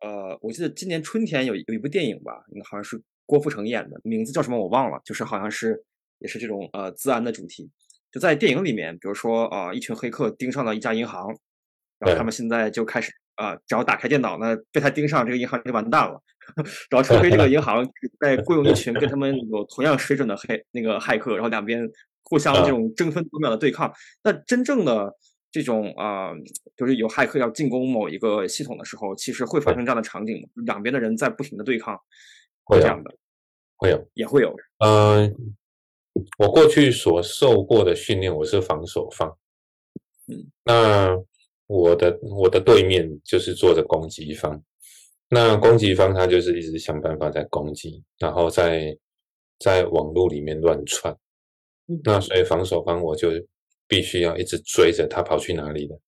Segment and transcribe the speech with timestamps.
[0.00, 2.32] 呃，我记得今年春天有有一部电影吧，
[2.64, 5.84] 好像是郭富城演的，名字叫什么我忘了，就是好像是
[6.18, 7.70] 也是这种呃自安的主题。
[8.10, 11.28] 就在电影里面，比如说啊，一群黑客盯上了一家银行，
[11.98, 16.22] 然后他们现在就开始啊，只要打开电脑呢，被他盯上，这个银行就完蛋了。
[16.90, 17.86] 然后除非这个银行
[18.18, 21.88] 在雇佣一群跟他们有同样水准的黑那个骇客，然后两边
[22.24, 23.92] 互相这种争分夺秒的对抗。
[24.24, 25.14] 那真正的。
[25.52, 26.30] 这种啊，
[26.76, 31.98] 就是有骇客要进攻某一个系统的时候，其实会发生这样的场景，两边的人在不停的对抗，
[32.64, 33.10] 会这样的，
[33.76, 34.54] 会有，也会有。
[34.78, 35.34] 嗯，
[36.38, 39.36] 我过去所受过的训练，我是防守方，
[40.28, 41.16] 嗯，那
[41.66, 44.62] 我的我的对面就是坐着攻击方，
[45.28, 48.96] 那攻击方他就是一直想办法在攻击，然后在
[49.58, 51.16] 在网络里面乱窜，
[52.04, 53.30] 那所以防守方我就。
[53.90, 55.98] 必须要一直追着他跑去哪里的，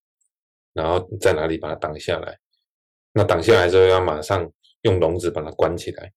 [0.73, 2.39] 然后在哪里把他挡下来。
[3.13, 4.49] 那挡下来之后，要马上
[4.83, 6.13] 用笼子把它关起来。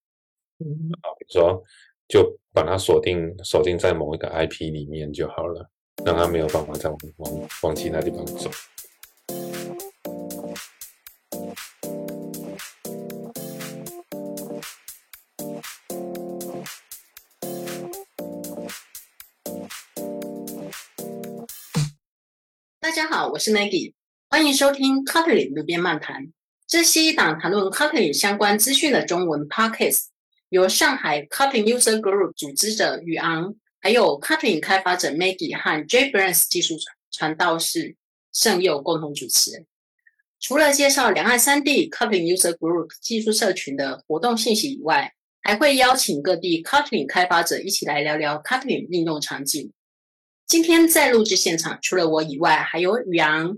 [1.02, 1.64] 好，比如说
[2.08, 5.68] 就把它锁定锁定在某一个 IP 里面就好了，
[6.06, 8.50] 让他没有办法再往往往其他地方走。
[23.16, 23.94] 好，我是 Maggie，
[24.28, 26.34] 欢迎收听 Cutling 路边漫谈。
[26.68, 30.08] 这是一档谈论 Cutling 相关资讯的中文 podcast，
[30.50, 36.76] 由上海 Cutling User Group 组织者宇昂，还有 Cutling 开发者 Maggie 和 JetBrains 技术
[37.10, 37.96] 传道士
[38.34, 39.66] 盛佑共同主持。
[40.42, 49.72] 除了介绍两岸三地 Cutling User Group 技术社群的活动信息以外，还会邀请各地 Cutling 开发者一起来聊聊 Kotlin 应用场景。
[50.48, 53.58] 今天在录制现场，除了我以外，还有宇阳。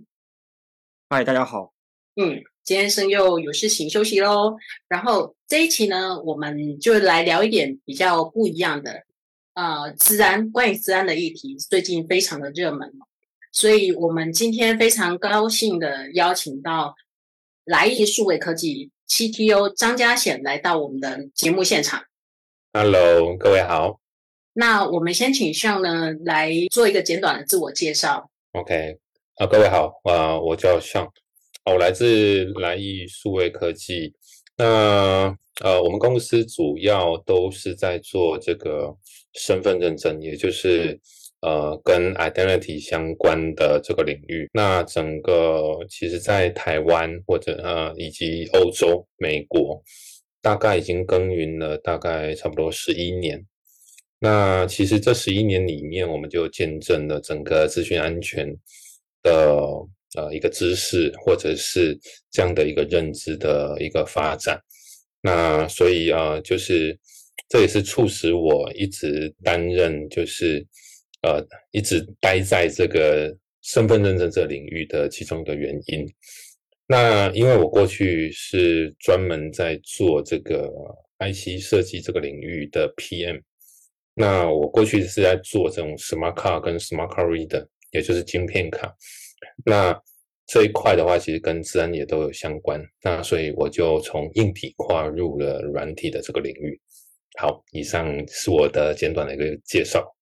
[1.10, 1.74] 嗨，大家好。
[2.16, 4.56] 嗯，今天生又有事情休息喽。
[4.88, 9.04] 然后这一期呢，我们就来聊一点比较不一样的，
[9.54, 12.90] 呃，自然关于自然的议题，最近非常的热门。
[13.52, 16.96] 所以我们今天非常高兴的邀请到
[17.66, 22.06] 来意数位科技 CTO 张家显来到我们的节目现场。
[22.72, 24.00] Hello，各位好。
[24.60, 28.28] 那我们先请向呢来做一个简短的自我介绍。
[28.54, 28.98] OK，
[29.36, 31.08] 啊，各位好，啊，我叫向，
[31.66, 34.12] 我来自来意数位科技。
[34.58, 35.32] 那
[35.62, 38.92] 呃，我们公司主要都是在做这个
[39.36, 41.00] 身份认证，也就是
[41.42, 44.50] 呃跟 identity 相关的这个领域。
[44.54, 49.80] 那整个其实，在台湾或者呃以及欧洲、美国，
[50.42, 53.46] 大概已经耕耘了大概差不多十一年。
[54.20, 58.52] 那其实这十一年里面，我们就见证了整个资讯安全
[59.22, 59.56] 的
[60.16, 61.96] 呃一个知识，或者是
[62.32, 64.60] 这样的一个认知的一个发展。
[65.22, 66.98] 那所以啊，就是
[67.48, 70.66] 这也是促使我一直担任，就是
[71.22, 71.40] 呃
[71.70, 76.12] 一直待在这个身份认证这领域的其中一个原因。
[76.88, 80.72] 那因为我过去是专门在做这个
[81.20, 83.42] IC 设计这个领域的 PM。
[84.20, 88.92] 那我过去是在做这种 smart car 跟 smart car reader，也就是晶片卡。
[89.64, 89.96] 那
[90.48, 92.84] 这一块的话，其实跟自然也都有相关。
[93.04, 96.82] 那所以我就从硬体跨入了软体的这个领域。
[97.40, 100.16] 好，以上是我的简短的一个介绍。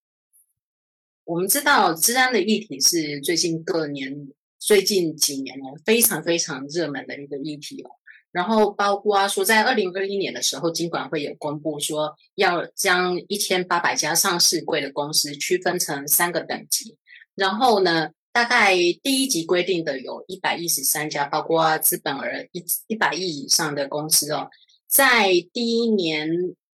[1.24, 4.28] 我们知道，治安的议题是最近各年、
[4.60, 7.90] 最近几年哦，非常非常热门的一个议题哦。
[8.36, 16.98] 然后包括说，在二零二一年的时候，金管会有公布说，要将一千八百家上市柜的公司区分成三个等级。
[17.36, 24.50] 然后呢，大概第一级规定的有一百一十三家，包括资本额一一百亿以上的公司哦。
[24.86, 26.30] 在第一年，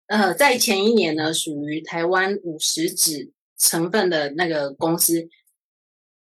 [0.08, 5.26] 呃，在前一年呢，属于台湾五十指成分的那个公司。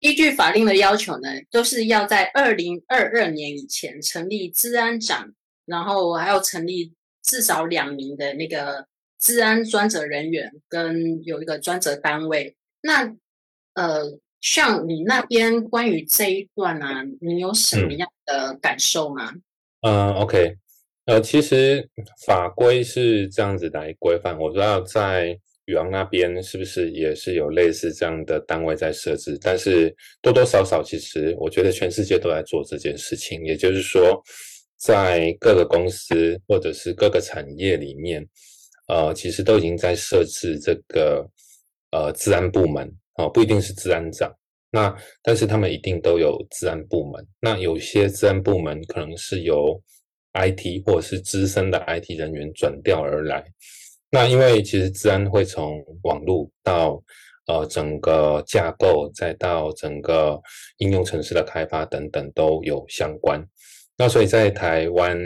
[0.01, 5.33] 依据法令的要求呢，都是要在二零二二年以前成立治安长，
[5.67, 8.87] 然后还要成立至少两名的那个
[9.21, 12.57] 治安专责人员，跟有一个专责单位。
[12.81, 13.13] 那
[13.75, 16.87] 呃，像你那边关于这一段呢，
[17.21, 19.33] 你有什么样的感受吗？
[19.83, 20.57] 嗯，OK，
[21.07, 21.89] 呃，其实
[22.25, 25.39] 法规是这样子来规范，我知道在。
[25.69, 29.39] 宇昂那边是不是也是有类似这样的单位在设置？
[29.39, 33.45] 但是多多少少，其实我觉得全世界都在做这件事情。
[33.45, 34.19] 也就是说，
[34.79, 38.27] 在各个公司或者是各个产业里面，
[38.87, 41.23] 呃，其实都已经在设置这个
[41.91, 44.35] 呃治安部门啊，不一定是治安长。
[44.71, 47.23] 那但是他们一定都有治安部门。
[47.43, 49.79] 那有些治安部门可能是由
[50.33, 53.45] IT 或者是资深的 IT 人员转调而来。
[54.11, 57.03] 那因为其实治安会从网络到
[57.47, 60.41] 呃整个架构，再到整个
[60.79, 63.39] 应用城市的开发等等都有相关。
[63.99, 65.19] 那所以在台湾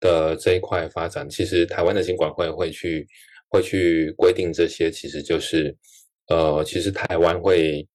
[0.00, 3.06] 的这一块发展，其实台湾的监管会会去
[3.48, 5.76] 会去规定这些，其实就是
[6.28, 7.86] 呃，其实台湾会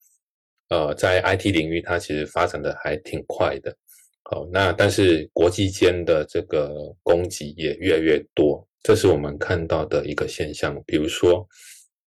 [0.69, 3.75] 呃在 IT 领域它其实发展的还挺快的。
[4.23, 8.63] 好，那但是国际间的这个供给也越来越多。
[8.81, 11.45] 这是我们看到的一个现象，比如说，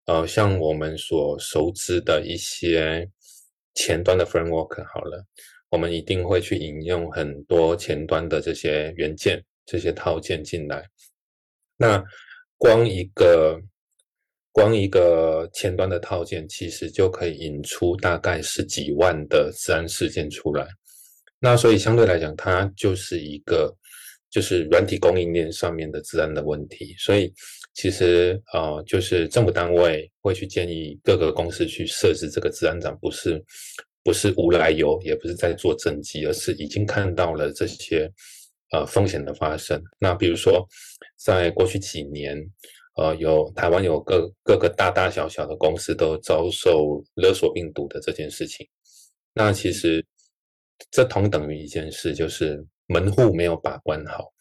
[0.07, 3.07] 呃，像我们所熟知的一些
[3.75, 5.23] 前端的 framework，好了，
[5.69, 10.83] 我们一定会去引用很多前端的这些元件、这些套件进来。
[11.77, 12.03] 那
[12.57, 13.61] 光一个
[14.51, 20.67] 光一个前端的套件，其实就可以引出大概十几万的自然事件出来。
[21.39, 23.77] 那所以相对来讲，它就是一个。
[24.33, 27.31] 就是软体供应链上面的治安的问题，所以
[27.75, 33.45] 其实呃，就是政府单位会去建议各个公司去设置这个治安长，不是
[34.03, 38.11] 不是无来由，也不是在做政绩，而是已经看到了这些
[38.71, 39.79] 呃风险的发生。
[39.99, 40.67] 那比如说，
[41.19, 42.35] 在过去几年，
[42.97, 48.67] 呃，有台湾有各各个大大小小的公司都遭受勒索病毒的这件事情，
[49.35, 50.03] 那其实
[50.91, 52.67] 这同等于一件事，就是。
[52.87, 54.33] 门户没有把关好，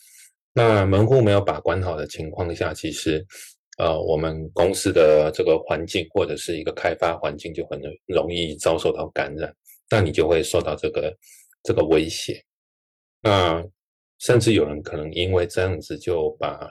[0.53, 3.25] 那门户没有把关好的情况下，其实，
[3.77, 9.53] 呃，我们公司的这个环境或者是一个开发环境就很容易遭受到感染，
[9.89, 11.17] 那你就会受到这个
[11.63, 12.43] 这个威胁。
[13.21, 13.63] 那
[14.19, 16.67] 甚至有人可能因为这样子就把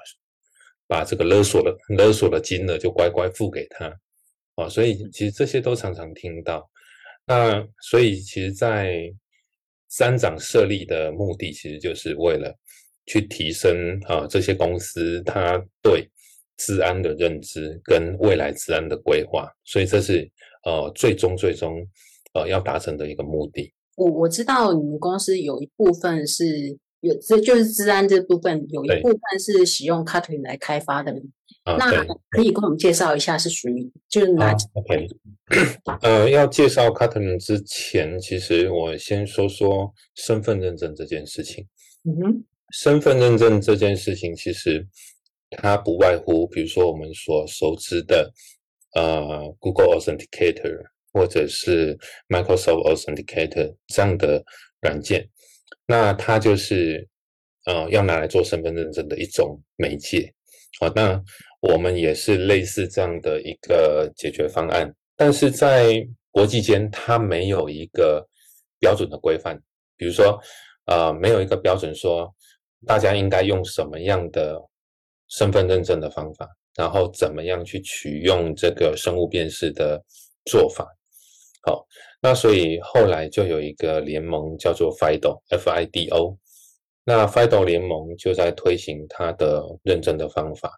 [0.86, 3.86] 把这个勒索的勒索的金额就乖乖付给他，
[4.56, 6.68] 啊，所以其实这些都常常听到。
[7.24, 9.08] 那所以其实，在
[9.90, 12.56] 三长设立的目的，其实就是为了
[13.06, 16.08] 去提升啊这些公司它对
[16.56, 20.30] 治安的认知跟未来治安的规划，所以这是
[20.64, 21.86] 呃最终最终
[22.34, 23.72] 呃要达成的一个目的。
[23.96, 31.12] 我我知道你们公司有一部分是有这就是治安这部分有一部分是使用 c u t l i n 来开发的。
[31.64, 35.06] 那可以跟我们介绍一下是属于就是哪？OK，
[36.02, 41.66] 呃，要介绍 c u t l i n 之前，其实我先说说身份认证这件事情。
[42.04, 44.86] 嗯哼，身份认证这件事情，其实
[45.50, 48.32] 它不外乎，比如说我们所熟知的
[48.94, 51.98] 呃 Google Authenticator 或者是
[52.28, 54.42] Microsoft Authenticator 这样的
[54.80, 55.28] 软件，
[55.86, 57.06] 那它就是
[57.66, 60.32] 呃要拿来做身份认证的一种媒介。
[60.80, 61.22] 好，那
[61.60, 68.26] 我们也是类似这样的一个解决方案，但是在国际间，它没有一个
[68.78, 69.60] 标准的规范。
[69.96, 70.40] 比如说，
[70.86, 72.34] 呃，没有一个标准说
[72.86, 74.58] 大家应该用什么样的
[75.28, 80.02] 身份认证的方法，然后怎么样去取用这个生物辨识的
[80.46, 80.88] 做法。
[81.62, 81.86] 好，
[82.22, 86.38] 那所以后来就有一个联盟叫做 FIDO，FIDO。
[87.04, 90.72] 那 FIDO 联盟就在推行它的认证的方法。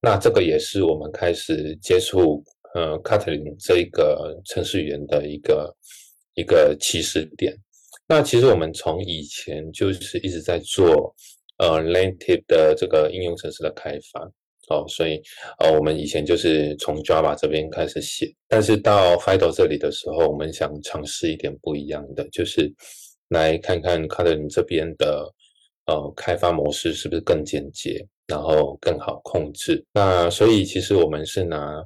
[0.00, 2.42] 那这个也是我们开始接触
[2.74, 5.76] 呃 c a t l i n 这一个程序员的一个
[6.34, 7.52] 一个起始点。
[8.06, 11.14] 那其实我们从以前就是一直在做
[11.58, 14.20] 呃 native 的这个应用程式的开发
[14.68, 15.20] 哦，所以
[15.58, 22.72] 呃我们以前就是从 Java 这边开始写，但是到 FIDO 这里的时候，我们想尝试一点不一样的，就是
[23.28, 25.26] 来看看 c a t l i n 这边的
[25.88, 28.06] 呃开发模式是不是更简洁。
[28.30, 29.82] 然后更好控制。
[29.90, 31.82] 那所以其实我们是拿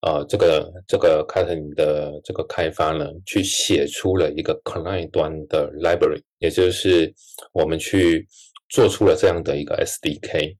[0.00, 7.14] 呃这个这个 c u t l i n 的这个开发呢，去写出了一个 client 端的 library，也就是
[7.52, 8.26] 我们去
[8.70, 10.56] 做出了这样的一个 SDK。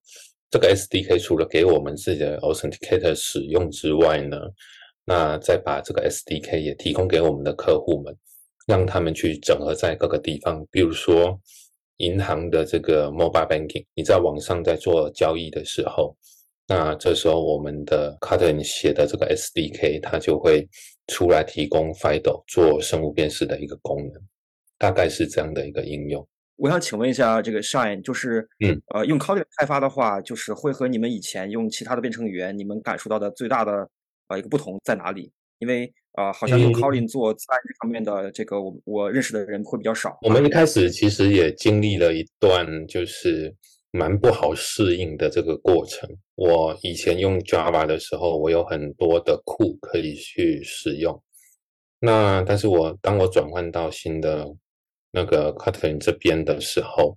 [0.52, 4.36] 这个 SDK 除了给我们自己的 Authenticator 使用之外呢，
[5.04, 8.16] 那再把这个 SDK 也提供给我们的客户们，
[8.68, 11.36] 让他们去整合在各个地方，比如说。
[11.98, 16.16] 银行的这个 mobile banking，你在网上在做交易的时候，
[16.66, 20.68] 那这时候我们的 c a t l i n 写的这个 SDK，它就会
[21.06, 24.22] 出来提供 FIDO 做生物辨识的一个功能，
[24.78, 26.26] 大概是这样的一个应用。
[26.56, 33.88] 我想请问一下，这个 Shine 就是，嗯，呃，用 c a t l i n 开发的话，就是会和你们以前用其他的编程语言，你们感受到的最大的
[34.28, 35.32] 呃一个不同在哪里？
[35.58, 40.18] 因为啊，好像用 Kotlin 做自然这方面的这个，我我认识的人会比较少。
[40.22, 43.54] 我们一开始其实也经历了一段就是
[43.90, 46.08] 蛮不好适应的这个过程。
[46.36, 51.20] 我以前用 Java 的时候，我有很多的库可以去使用。
[51.98, 54.46] 那但是我当我转换到新的
[55.10, 57.16] 那个 Kotlin 这边的时候，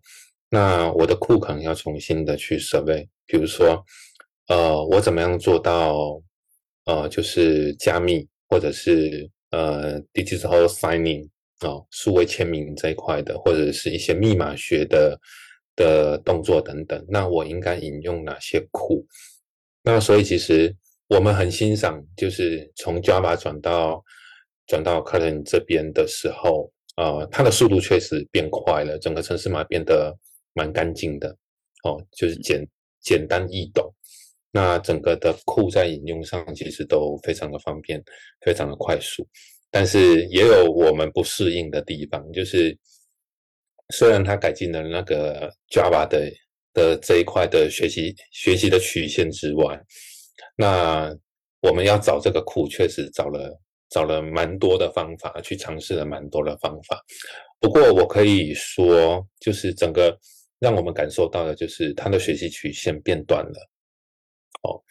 [0.49, 3.83] 那我的库可能要重新的去设备，比如说，
[4.47, 6.21] 呃，我怎么样做到，
[6.85, 11.27] 呃，就是加密或者是呃 digital signing
[11.61, 15.19] 哦，数位签名这一块的，或者是一些密码学的
[15.75, 19.05] 的动作等等，那我应该引用哪些库？
[19.83, 20.75] 那所以其实
[21.07, 24.03] 我们很欣赏，就是从 Java 转到
[24.65, 30.17] 转到 c u t l i n 这边的时候，呃，它的速度确实变快了，整个城市码变得。
[30.57, 31.29] 蛮干净的，
[31.83, 32.67] 哦，就是简
[32.99, 33.93] 简单易懂。
[34.51, 38.01] 那整个的库在引用上其实都非常的方便，
[38.45, 39.27] 非常的快速。
[39.69, 42.77] 但是也有我们不适应的地方，就是
[43.93, 46.31] 虽然它改进了那个 Java 的
[46.73, 49.79] 的这一块的学习学习的曲线之外，
[50.55, 51.15] 那
[51.61, 56.99] 我们要找这个库，确实找了找了蛮多的方法，去尝试了蛮多的方法。
[57.59, 60.17] 不过我可以说，就是整个。
[60.59, 63.69] 让我们感受到的就是它的学习曲线变短了，
[64.67, 64.81] 哦，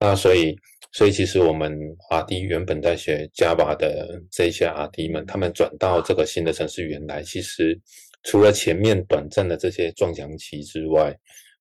[0.00, 0.56] 那所以，
[0.92, 1.78] 所以其实我们
[2.10, 7.78] R D 原本在学 Java 的这些 R D 们，他们转到这个新的程式语言来，其实
[8.24, 11.14] 除了前面短暂的这些撞墙期之外，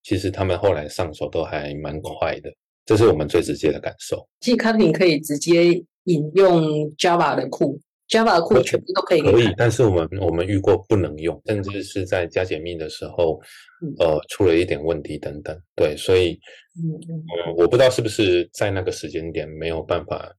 [0.04, 2.50] 其实他们后来上手都还蛮快的，
[2.86, 4.26] 这是我们最直接的感受。
[4.40, 5.74] 其实 Kotlin 可以直接
[6.06, 6.64] 引用
[6.96, 7.80] Java 的库。
[8.10, 13.38] Java 库全部都可以，可以，但是我们我们遇过不能用，甚至是在加解密的时候，
[14.00, 15.62] 呃，出了一点问题等等。
[15.76, 16.40] 对，所以，
[16.78, 20.34] 嗯嗯，我不知道是不是在那个时间点没有办法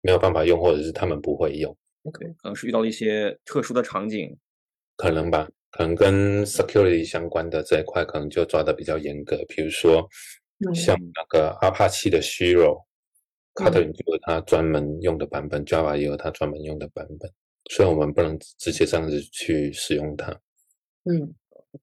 [0.00, 1.70] 没有办法用，或者是他们不会用。
[2.02, 4.36] OK，可能是遇到了一些特殊的场景，
[4.96, 10.04] 可能吧，可能跟 security 相关的这一块可能就抓的比较严格，比如说
[10.74, 12.82] 像那个 Apache 的 Zero。
[13.54, 17.30] Kotlin 就是它专门用的版本，Java 也有它专门用的版本，
[17.70, 20.32] 所以我们不能直接这样子去使用它。
[21.04, 21.34] 嗯，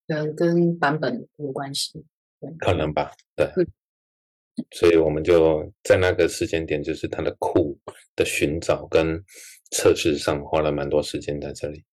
[0.08, 2.04] 可能跟版本有关系，
[2.60, 3.48] 可能吧，对。
[4.72, 7.80] 所以我们就在那个时间点，就是它的库
[8.16, 9.24] 的寻找跟
[9.72, 11.84] 测试上花了蛮多时间在这里。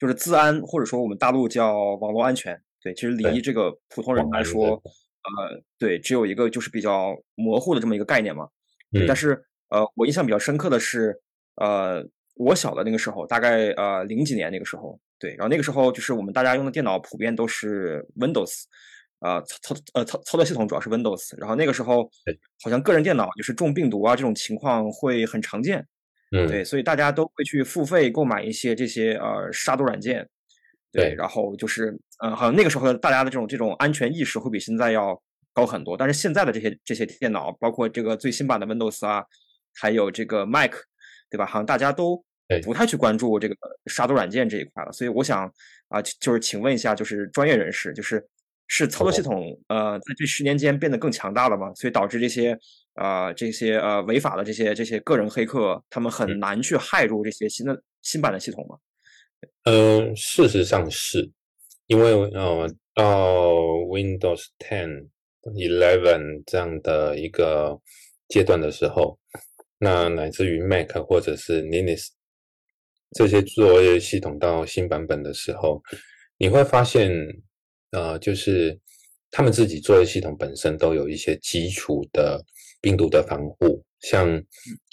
[0.00, 8.48] 就是自安，或者说我们大陆叫网络安全，对，其实离这个普通人来说，呃，对，只有一个就是比较模糊的这么一个概念嘛。
[9.06, 11.20] 但是，呃，我印象比较深刻的是，
[11.56, 18.62] 呃，我小的那个时候，大概呃零几年那个时候，对，然后那个时候就是我们大家用的电脑普遍都是 Windows，
[19.18, 22.08] 啊，操操呃操操作系统主要是 Windows，然后那个时候
[22.62, 25.84] 好像个人电脑就是中病毒啊这种情况会很常见，
[26.30, 30.26] 嗯，对，所以大家都会去付费购买一些这些呃杀毒软件，
[30.92, 35.20] 对，然后就是呃好像那个时候大家的这种这种安全意识会比现在要。
[35.56, 39.24] 高很多，但是现在的这些这些电脑，包括这个最新版的 Windows 啊，
[39.74, 40.72] 还有这个 Mac，
[41.30, 41.46] 对吧？
[41.46, 42.22] 好像大家都
[42.62, 44.92] 不太去关注这个杀毒软件这一块了。
[44.92, 45.50] 所以我想
[45.88, 48.22] 啊，就是请问一下，就是专业人士，就是
[48.66, 51.72] 是操作系统呃，在这十年间变得更强大了吗？
[51.74, 52.54] 所以导致这些
[52.96, 58.76] 呃这些呃违法的这些这些个人黑客，他们很难去害入这些新的新版的系统吗？
[59.64, 61.30] 嗯，事实上是
[61.86, 63.54] 因为呃到
[63.88, 65.08] Windows Ten。
[65.54, 67.80] Eleven 这样的一个
[68.28, 69.18] 阶段的时候，
[69.78, 72.08] 那乃至于 Mac 或者是 Linux
[73.12, 75.80] 这些作业系统到新版本的时候，
[76.36, 77.10] 你会发现，
[77.92, 78.76] 呃，就是
[79.30, 82.44] 他们自己作业系统本身都有一些基础的
[82.80, 84.28] 病毒的防护，像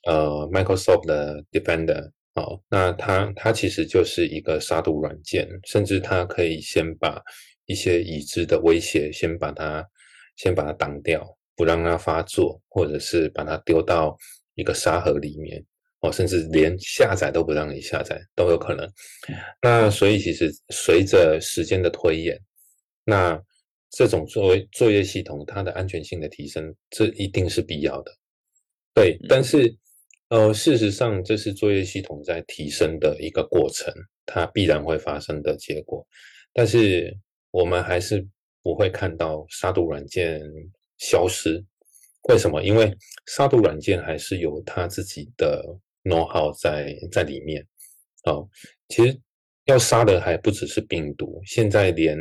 [0.05, 7.19] 呃 Microsoft 的 Defender，哦，那它它其实就是一个杀毒软件，甚至它可以先把
[7.65, 9.83] 一些已知的威胁先把它。
[10.35, 11.23] 先把它挡掉，
[11.55, 14.17] 不让它发作，或者是把它丢到
[14.55, 15.63] 一个沙盒里面，
[15.99, 18.91] 哦，甚至连下载都不让你下载都有可能。
[19.61, 22.39] 那所以其实随着时间的推演，
[23.03, 23.39] 那
[23.91, 28.11] 这种作为作业系统它的安全性的提升，这一定是必要的。
[28.93, 29.75] 对，但是
[30.29, 33.93] 呃，事实上这是作业系统在提升的一个过程，
[34.25, 36.05] 它必然会发生的结果。
[36.53, 37.15] 但是
[37.51, 38.27] 我们还是。
[38.63, 40.41] 不会看到杀毒软件
[40.97, 41.63] 消失，
[42.29, 42.63] 为什么？
[42.63, 42.91] 因为
[43.27, 45.61] 杀毒软件还是有它自己的
[46.03, 47.61] know how 在在里面。
[48.23, 48.47] 哦，
[48.87, 49.19] 其实
[49.65, 52.17] 要杀的还不只是病毒，现在连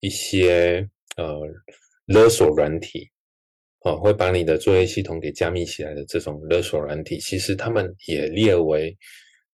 [0.00, 1.40] 一些呃
[2.04, 3.10] 勒索软体，
[3.80, 8.94] 哦，会把你的作业系统给加密起来的这种勒索软体，其实他们也列为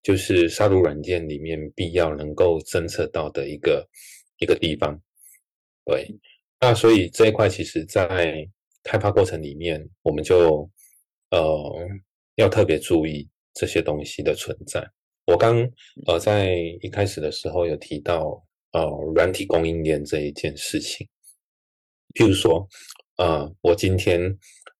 [0.04, 3.84] 就是杀毒软件里面必要能够侦测到的一个
[4.38, 4.96] 一个地方。
[5.84, 6.08] 对，
[6.60, 8.48] 那所以这一块其实，在
[8.82, 10.70] 开发过程里面，我们就
[11.30, 11.88] 呃
[12.36, 14.84] 要特别注意这些东西的存在。
[15.26, 15.56] 我刚
[16.06, 18.84] 呃在一开始的时候有提到呃
[19.14, 21.08] 软体供应链这一件事情。
[22.14, 22.68] 譬如说，
[23.16, 24.20] 呃，我今天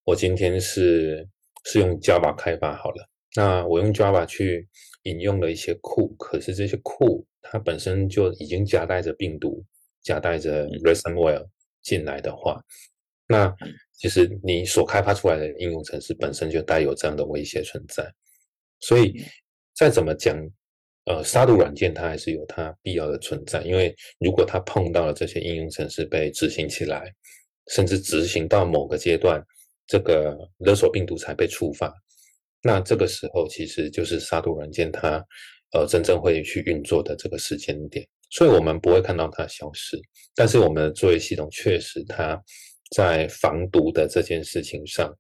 [0.04, 1.26] 我今天是
[1.64, 4.68] 是用 Java 开发好了，那我用 Java 去
[5.04, 9.64] 引用了一些库，可是这些库它本身就已经夹带着病毒，
[10.02, 11.47] 夹带着 ransomware
[11.82, 12.61] 进来的话，
[13.26, 13.54] 那
[13.92, 18.09] 其实你所开发出来的应用程式本身就带有这样的威胁存在，
[18.80, 19.23] 所以
[19.75, 20.37] 再怎么讲，
[21.06, 27.12] 呃，杀毒软件它还是有它必要的存在，因为如果它碰到了这些应用程式被执行起来。
[27.68, 29.40] 甚至执行到某个阶段，
[29.87, 31.94] 这个勒索病毒才被触发，
[32.61, 35.25] 那这个时候其实就是杀毒软件它
[35.71, 39.97] 呃真正会去运作的这个时间点，所以我们不会看到它消失，
[40.35, 42.43] 但是我们的作业系统确实它
[42.97, 45.15] 在防毒的这件事情上，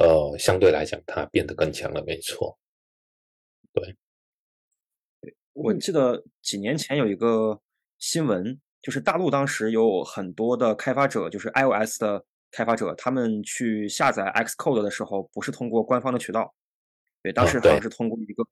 [0.00, 2.58] 呃相对来讲它变得更强了，没错。
[3.72, 3.96] 对，
[5.52, 7.58] 我记得几年前有一个
[7.98, 8.60] 新闻。
[8.80, 16.54] 就是大陆当时有很多的开发者，就是 iOS 的开发者，他们去下载 Xcode 的时候，不是通过官方的渠道，
[17.20, 18.44] 对，当时好像是通过一个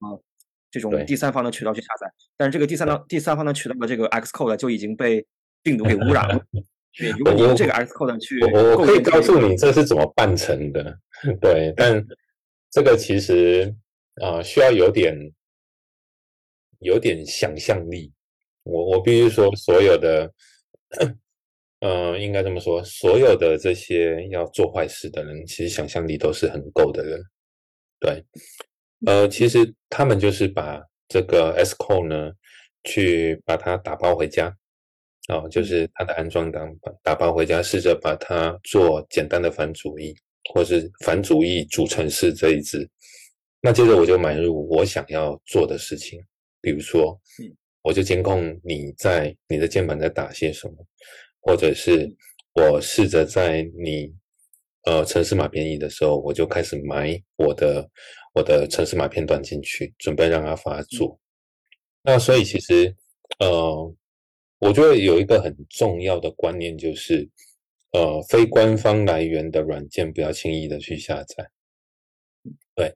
[0.79, 2.07] 这种第三方的渠道去下载，
[2.37, 5.25] 但是这个第三方第三方的渠道的这个 Xcode 就已经被
[5.63, 6.39] 病毒给污染了。
[6.99, 10.99] 对，如果你用这个 Xcode 去，我我可以告诉你这是怎么办成的，
[11.41, 12.05] 对，但
[12.71, 13.75] 这个其实
[14.23, 15.15] 啊需要有点
[16.81, 18.13] 有点想象力。
[18.65, 20.31] 我我必须说，所有的，
[21.81, 27.23] 嗯，应该这么说，所有的这些要做坏事的人，其实想象力都是很够的人。
[28.01, 28.25] 对，
[29.05, 32.33] 呃，其实他们就是把这个 S Core 呢，
[32.85, 34.47] 去把它打包回家，
[35.29, 40.15] 啊，就是它的安装档打包回家，试着把它做简单的反主义，
[40.55, 42.89] 或是反主义主程式这一支。
[43.61, 46.21] 那接着我就买入我想要做的事情，
[46.63, 47.55] 比如说，嗯。
[47.83, 50.75] 我就监控你在你的键盘在打些什么，
[51.41, 52.13] 或者是
[52.53, 54.13] 我试着在你
[54.87, 57.89] 呃城市码编译的时候，我就开始买我的
[58.37, 61.19] 我的城市码片段进去，准备让它发作。
[62.03, 62.95] 那所以其实
[63.41, 63.95] 呃，
[64.59, 67.29] 我觉得有一个很重要的观念就是，
[67.93, 71.51] 呃，非官方来源的软件不要轻易的去下载。
[72.75, 72.95] 对，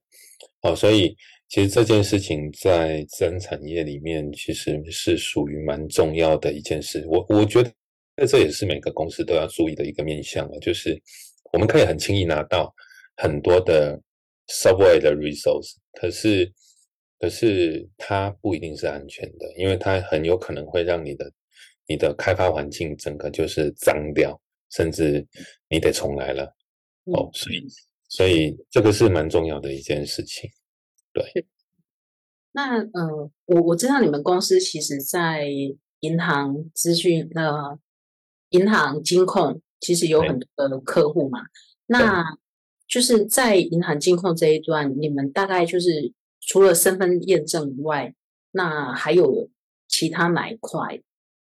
[0.61, 1.17] 好，所以。
[1.53, 7.05] 其实这件事情在自然产业里面，其实是属于蛮重要的一件事。
[7.09, 7.61] 我我觉
[8.15, 10.97] 得，这也是每个公司都要注意的一个面向了，就是
[11.53, 12.73] 我们可以很轻易拿到
[13.17, 14.01] 很多的
[14.51, 16.53] software 的 resource，可是
[17.19, 21.33] 可是它不一定是安全的，因为它很有可能会让你的
[21.87, 24.39] 你的开发环境整个就是脏掉，
[24.71, 25.27] 甚至
[25.69, 26.45] 你得重来了。
[27.05, 27.67] 哦，所以
[28.09, 30.51] 所以这个是蛮重要的一件事情。
[31.13, 31.25] 对，
[32.53, 35.47] 那呃，我我知道你们公司其实，在
[36.01, 37.79] 银行资讯呃，
[38.51, 41.41] 银行金控其实有很多的客户嘛。
[41.87, 42.25] 那
[42.91, 48.13] 就是在银行金控这一段，你们大概就是除了身份验证以外，
[48.51, 49.49] 那还有
[49.89, 51.01] 其他哪一块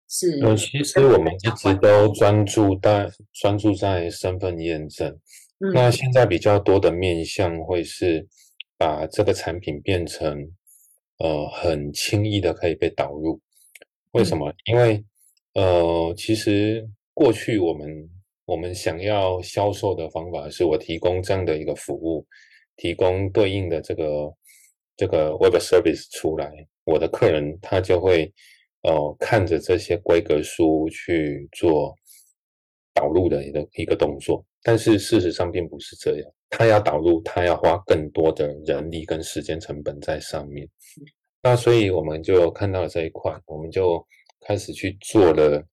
[0.09, 0.39] 是？
[0.41, 5.19] 呃，其实我们一直都专注在专注在身份验证。
[5.73, 8.27] 那现在比较多的面向会是。
[8.75, 10.51] 把这个产品变成
[11.19, 13.39] 呃很轻易的可以被导入，
[14.11, 14.51] 为什么？
[14.65, 15.05] 因为
[15.53, 17.87] 呃其实过去我们
[18.45, 22.25] 我们想要销售的方法是我提供这样的一个服务，
[22.75, 24.33] 提供对应的这个
[24.97, 26.51] 这个 web service 出来，
[26.83, 28.31] 我的客人他就会
[28.81, 31.95] 呃看着这些规格书去做
[32.93, 36.31] 导入的一个一个动作，但是事实上并不是这样。
[36.49, 40.69] 他要导入，他要花更多的人力跟时间成本在上面。
[41.41, 44.05] 那所以我们就看到了这一块，我们就
[44.41, 45.65] 开始去做了，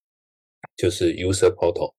[0.77, 1.93] 就是 user portal。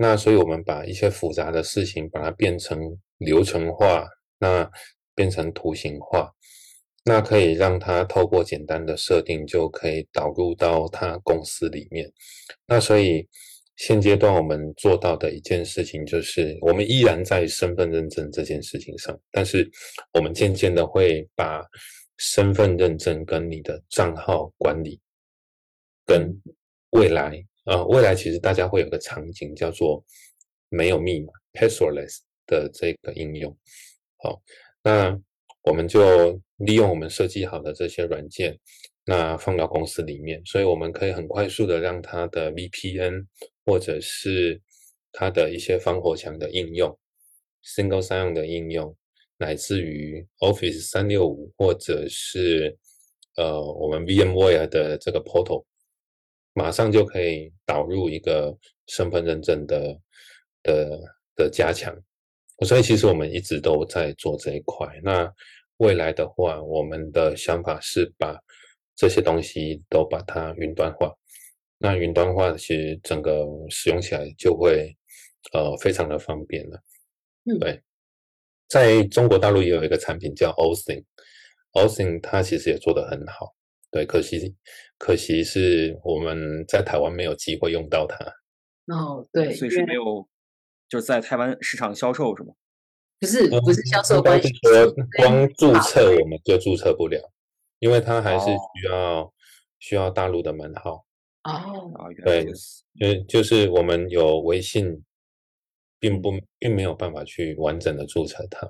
[0.00, 2.80] 那所以我们把一些复杂的事情把它变成
[3.18, 4.08] 流程化，
[4.38, 4.66] 那
[5.14, 6.32] 变成图形化，
[7.04, 12.10] 那可以让他透过简单的设定就可以导入到他公司里面。
[12.66, 13.28] 那所以。
[13.76, 19.66] 现阶段我们做到的一件事情就是，我们依然在身份认证这件事情上，但是
[20.12, 21.66] 我们渐渐的会把
[22.18, 25.00] 身份认证跟你的账号管理，
[26.04, 26.30] 跟
[26.90, 30.04] 未来呃，未来其实大家会有个场景叫做
[30.70, 33.56] 没有密码 （passwordless） 的这个应用。
[34.16, 34.42] 好，
[34.82, 35.16] 那
[35.62, 38.58] 我们就利用我们设计好的这些软件。
[39.04, 43.24] 那放到公司里面，所以我们可以很快速的让它的 VPN
[43.64, 44.60] 或者是
[45.12, 46.98] 它的一些防火墙的应用
[47.64, 48.96] ，Single Sign-On 的应用，
[49.38, 52.76] 乃至于 Office 三六五或者是
[53.36, 55.64] 呃我们 VMware 的这个 Portal，
[56.60, 59.98] 马上就可以导入一个身份认证的
[60.62, 61.00] 的
[61.36, 61.94] 的加强。
[62.66, 64.86] 所以其实我们一直都在做这一块。
[65.02, 65.32] 那
[65.78, 68.38] 未来的话，我们的想法是把
[68.94, 71.10] 这些东西都把它云端化。
[71.78, 74.94] 那云端化其实整个使用起来就会
[75.54, 76.78] 呃非常的方便了。
[77.44, 77.82] 嗯，对，
[78.68, 81.04] 在中国大陆也有一个产品叫 o s i n
[81.72, 83.54] o s i n 它其实也做得很好。
[83.90, 84.54] 对，可惜
[84.98, 88.24] 可惜是我们在台湾没有机会用到它。
[88.94, 90.28] 哦，对，所以是没有。
[90.88, 92.52] 就是在台湾市场销售是吗？
[93.20, 94.48] 不是，不是销售关系。
[94.48, 97.30] 说光注册我们就注册不了，
[97.78, 99.32] 因为它还是需要
[99.78, 101.06] 需要大陆的门号。
[101.44, 101.92] 哦，
[102.24, 102.44] 对，
[102.98, 105.00] 就就是我们有微信，
[106.00, 108.68] 并不并没有办法去完整的注册它，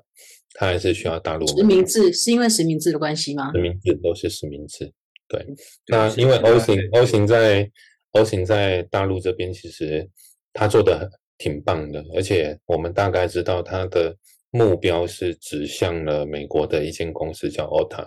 [0.53, 3.51] 它还是需要大陆实名制，是因为实名制的关系吗？
[3.51, 4.93] 实名制都是实名制。
[5.31, 5.47] 对，
[5.87, 7.71] 那因为 O 型 O 型在
[8.11, 10.05] O 型在大陆这边，其实
[10.51, 11.09] 他做的。
[11.43, 14.15] 挺棒的，而且我们大概知道他的
[14.51, 18.03] 目标是指向了美国的一间公司叫 OTA，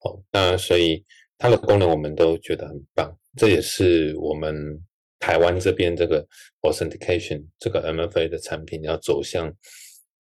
[0.00, 1.04] 哦，那所以
[1.36, 4.56] 它的功能我们都觉得很棒，这也是我们
[5.18, 6.26] 台湾这边这个
[6.62, 9.54] authentication 这个 MFA 的产品要走向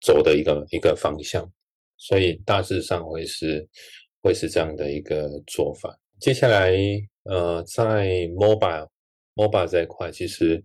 [0.01, 1.49] 走的一个一个方向，
[1.95, 3.65] 所以大致上会是
[4.21, 5.97] 会是这样的一个做法。
[6.19, 6.75] 接下来，
[7.23, 8.87] 呃，在 mobile
[9.35, 10.63] mobile 这一块，其实。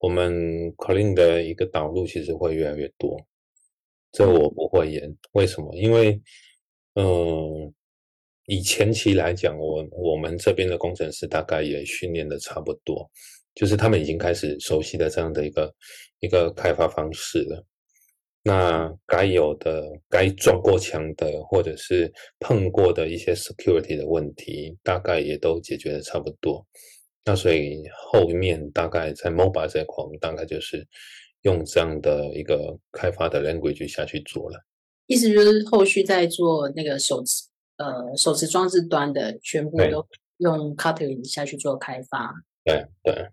[0.00, 0.34] 我们
[0.72, 3.18] Clean 的一个导入其实会越来越多，
[4.12, 5.16] 这我不会演。
[5.32, 5.74] 为什么？
[5.76, 6.20] 因为，
[6.94, 7.72] 嗯，
[8.44, 13.10] 以前期来讲，我我们这边的工程师大概也训练的差不多，
[13.54, 15.74] 就是他们已经开始熟悉的这样的一个
[16.20, 17.64] 一个开发方式了。
[18.46, 26.66] 那该有的、该撞过墙的，或者是碰过的一些 security 的问题，大概也都解决的差不多。
[27.24, 30.86] 那所以后面大概在 mobile 这块，我们大概就是
[31.40, 34.62] 用这样的一个开发的 language 下去做了。
[35.06, 37.44] 意思就是后续在做那个手持
[37.78, 42.34] 呃手持装置端的，全部都用 Kotlin 下去做开发。
[42.62, 43.26] 对对。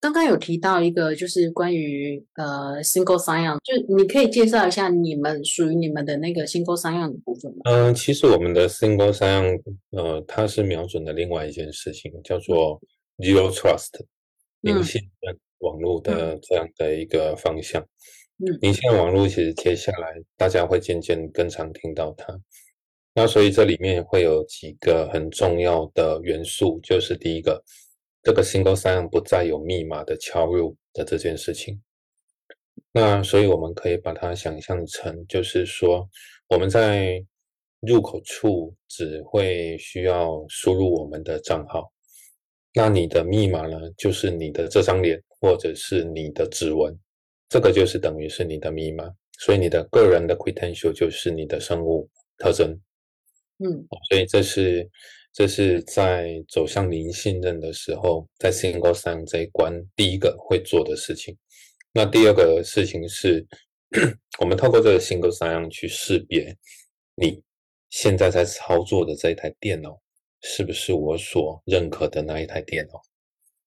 [0.00, 7.58] 刚刚有提到一个就是关于呃 single sign，就你可以介绍一下你们属于你们的那个 single sign 的部分吗？
[7.64, 12.80] 嗯，其实我们的 single sign，呃，它是瞄准的另外一件事情，叫做。
[13.18, 13.90] Zero Trust，
[14.62, 17.80] 零信任网络的这样的一个方向。
[18.38, 22.36] 嗯，零信任网络其实接下来大家会渐渐更常听到它。
[23.14, 27.62] 那所以这里面会有几个很重要的元素，就是第一个，
[28.22, 31.82] 这个 Single Sign 不再有密码的敲入的这件事情。
[32.92, 36.08] 那所以我们可以把它想象成，就是说
[36.48, 37.24] 我们在
[37.80, 41.92] 入口处只会需要输入我们的账号。
[42.74, 43.78] 那你的密码呢？
[43.98, 46.96] 就是你的这张脸，或者是你的指纹，
[47.48, 49.10] 这个就是等于是你的密码。
[49.38, 52.08] 所以你的个人的 credential 就是你的生物
[52.38, 52.70] 特征。
[53.58, 54.88] 嗯，所以这是
[55.32, 61.36] 这是在走向零信任的时候，在 single sign 这一关第一个会做的事情。
[61.92, 63.46] 那第二个事情是，
[64.38, 66.56] 我们透过这个 single sign 去识别
[67.14, 67.42] 你
[67.90, 69.98] 现在在操作的这一台电脑。
[70.44, 73.00] 是不是我所认可的那一台电脑？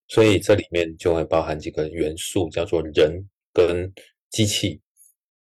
[0.10, 3.90] 所以这里面就会包含几个元素，叫做人跟
[4.30, 4.82] 机器，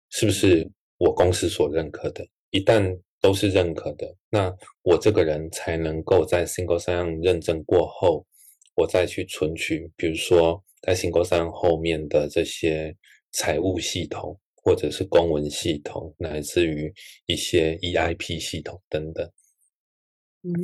[0.08, 2.26] 是不是我公司所认可的？
[2.50, 2.82] 一旦
[3.20, 8.26] 都是认可的，那我这个人才能够在 Single Sign 认证过后，
[8.74, 12.96] 我再去存取，比如说在 Single Sign 后面的这些
[13.32, 16.92] 财务系统，或者是公文系统，乃至于
[17.26, 19.30] 一些 EIP 系统等等。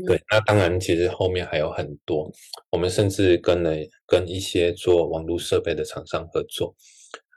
[0.06, 2.32] 对，那当然，其实后面还有很多，
[2.70, 6.74] 我们甚至跟了跟一些做网络设备的厂商合作，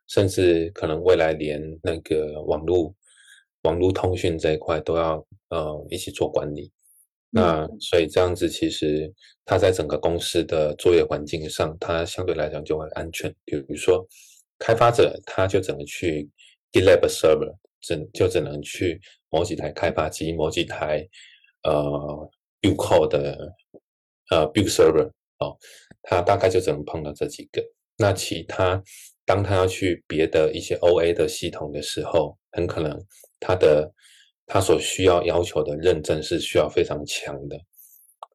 [0.07, 2.95] 甚至可能未来连那个网络
[3.63, 6.71] 网络通讯这一块都要呃一起做管理。
[7.29, 9.13] 那所以这样子，其实
[9.45, 13.33] 它在整个公司的作业环境上，它相对来讲就会安全。
[13.45, 14.05] 比如说，
[14.57, 16.27] 开发者他就只能去
[16.71, 21.07] GitLab server，只就只能去某几台开发机，某几台。
[21.63, 23.53] 呃，build code 的
[24.29, 25.57] 呃 build server 哦，
[26.01, 27.61] 他大概就只能碰到这几个。
[27.97, 28.81] 那其他，
[29.25, 32.97] 当他要去别的一些 OA 的系统的时候，很可能
[33.39, 33.91] 他的
[34.45, 37.57] 它所需要要求的认证是需要非常强的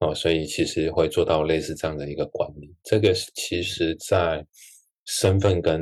[0.01, 2.75] 哦，所以其实会做到类似这样的一个管理。
[2.83, 4.45] 这个其实在
[5.07, 5.81] 身份跟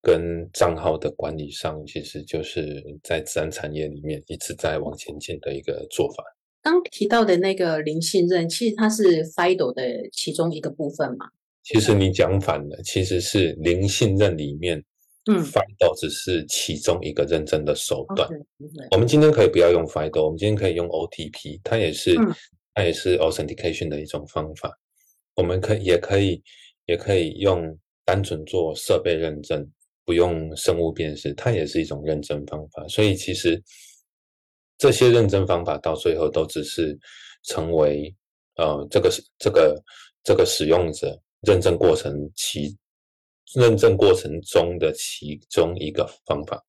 [0.00, 6.24] 跟账号的管理上，其实就是在自然产业里面一直在往前进的一个做法。
[6.62, 11.26] 刚提到的那个零信任，其实它是 FIDO 的其中一个部分嘛？
[11.62, 14.84] 其实你讲反了，其实是零信任里面，
[15.30, 18.28] 嗯，FIDO 只是其中一个认证的手段。
[18.90, 22.34] 我们今天可以不要用 FIDO，我们今天可以用 OTP，它也是、嗯
[22.74, 24.72] 它也是 authentication 的一种方法。
[25.34, 26.42] 我们可以也可以
[26.86, 29.70] 也可以用单纯做设备认证，
[30.06, 32.88] 不用生物辨识，它也是一种认证方法。
[32.88, 33.62] 所以其实
[34.78, 36.98] 这些认证方法到最后都只是
[37.42, 38.14] 成为
[38.56, 39.78] 呃这个是这个
[40.24, 42.74] 这个使用者认证过程其
[43.54, 46.64] 认证过程中的其中一个方法。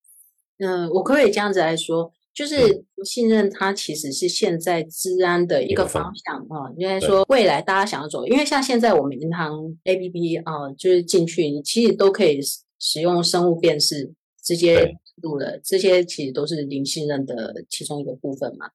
[0.59, 18.69] 嗯、我可不可以这样子来说，就是信任它其实是现在治安的一个方方向啊，应该说未来大家想要走，因为像现在我们银行 APP 啊，就是进去你其实都可以使使用生物辨识直接对入了，这些其实都是零信任的其中一个部分嘛。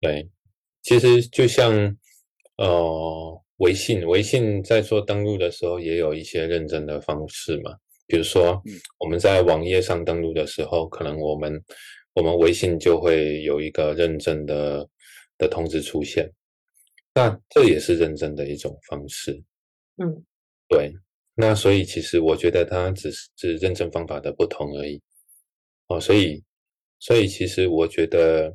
[0.00, 0.30] 对，
[0.82, 1.96] 其实就像
[2.56, 7.74] 呃微信，微信在做登录的时候也有一些认证的方式嘛，
[8.06, 8.72] 比如说嗯。
[8.98, 11.62] 我们在网页上登录的时候，可能我们
[12.12, 14.86] 我们微信就会有一个认证的
[15.38, 16.30] 的通知出现，
[17.14, 19.42] 那这也是认证的一种方式。
[19.96, 20.24] 嗯，
[20.68, 20.92] 对，
[21.34, 25.00] 那所以其实我觉得它只是认证方法的不同而已。
[25.88, 26.42] 哦，所以
[26.98, 28.54] 所以其实我觉得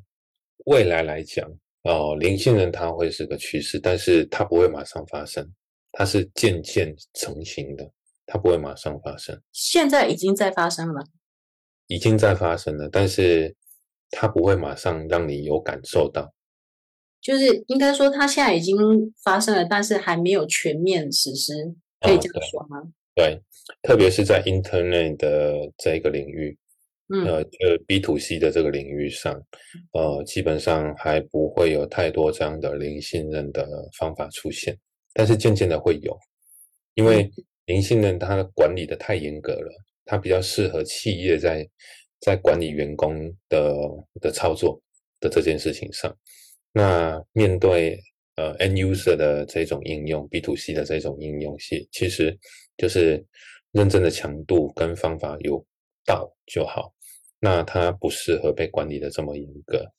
[0.65, 1.48] 未来来讲，
[1.84, 5.50] 哦，零信任它会是个趋势，但是它不会马上发生，
[5.92, 7.89] 它是渐渐成型的，
[8.26, 11.04] 它不会马上发生，现在已经在发生了。
[11.88, 13.56] 已经在发生了，但是
[14.12, 16.34] 它不会马上让你有感受到。
[17.20, 18.78] 就是应该说，它现在已经
[19.24, 21.54] 发生了，但是还没有全面实施，
[22.00, 22.82] 可以这样啊对说吗？
[23.15, 23.42] 对，
[23.82, 26.58] 特别是在 Internet 的这一个领域，
[27.12, 29.34] 嗯呃，就 B to C 的这个领域上，
[29.93, 33.67] 呃，基本上还不会有太多这样的零信任的
[33.98, 34.78] 方法出现，
[35.13, 36.15] 但是渐渐的会有，
[36.93, 37.32] 因为
[37.65, 39.72] 零信任它管理的太严格了，
[40.06, 41.67] 它比较适合企业在
[42.19, 43.74] 在管理员工的
[44.22, 44.80] 的操作
[45.19, 46.15] 的这件事情上。
[46.72, 48.00] 那面对
[48.36, 52.38] 呃 end user 的这种应用，B to C 的这种应用，其其实
[52.78, 53.26] 就是
[53.72, 55.65] 认证的强度跟方法有
[56.06, 56.93] 到就好。
[57.39, 59.91] 那它不适合被管理的这么严格，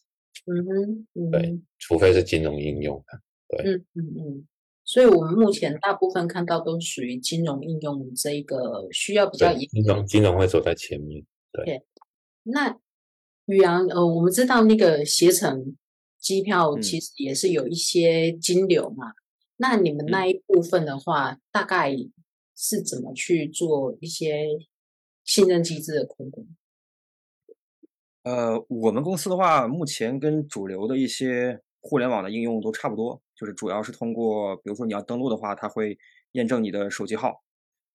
[0.46, 3.02] 嗯哼，嗯对，除非是金融应用。
[3.48, 4.46] 对嗯嗯嗯。
[4.84, 11.24] 所以我们目前大部分看到都属于金融应用这一个需要比较对，严金融金融会走在前面。
[11.52, 11.84] 对
[12.42, 12.78] 那
[13.46, 15.76] 宇阳，呃，我们知道那个携程
[16.18, 19.12] 机票嗯其实也是有一些金流嘛。
[19.56, 21.94] 那你们那一部分的话，大概
[22.56, 24.46] 是怎么去做一些
[25.24, 26.46] 信任机制的控股？
[28.22, 35.96] 呃，我们公司的话，目前跟主流的一些互联网的应用都差不多，就是主要是通过，比如说你要登录的话，它会
[36.32, 37.42] 验证你的手机号，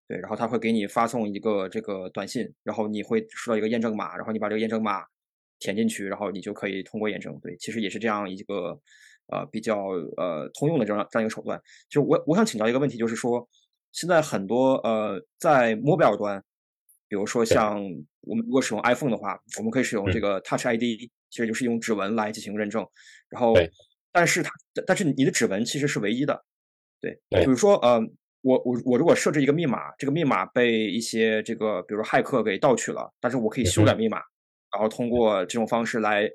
[0.06, 5.04] 对，然后它会给你发送一个这个短信，然后你会收到一个验证码，然后你把这个验证码
[5.58, 7.36] 填进去，然后你就可以通过验证。
[7.40, 8.78] 对，其实也是这样一个
[9.26, 11.60] 呃比较呃通用的这样这样一个手段。
[11.88, 13.48] 就我我想请教一个问题，就是说
[13.90, 16.44] 现在很多呃在目标端。
[17.12, 17.78] 比如说像
[18.22, 20.80] 我们如果使用 iPhone 的话，我们可以使用这个 Touch ID，
[21.28, 22.82] 其实就是用指纹来进行认证。
[23.28, 23.52] 然后，
[24.10, 24.50] 但是它
[24.86, 26.42] 但是你的指纹其实是唯一的，
[27.02, 27.20] 对。
[27.28, 28.00] 对比如说呃，
[28.40, 34.16] 我我我如果设置一个密码，这个密码被一些这个比如说骇客给盗取了，但是我可以修改密码，
[34.72, 36.26] 然后通过这种方式来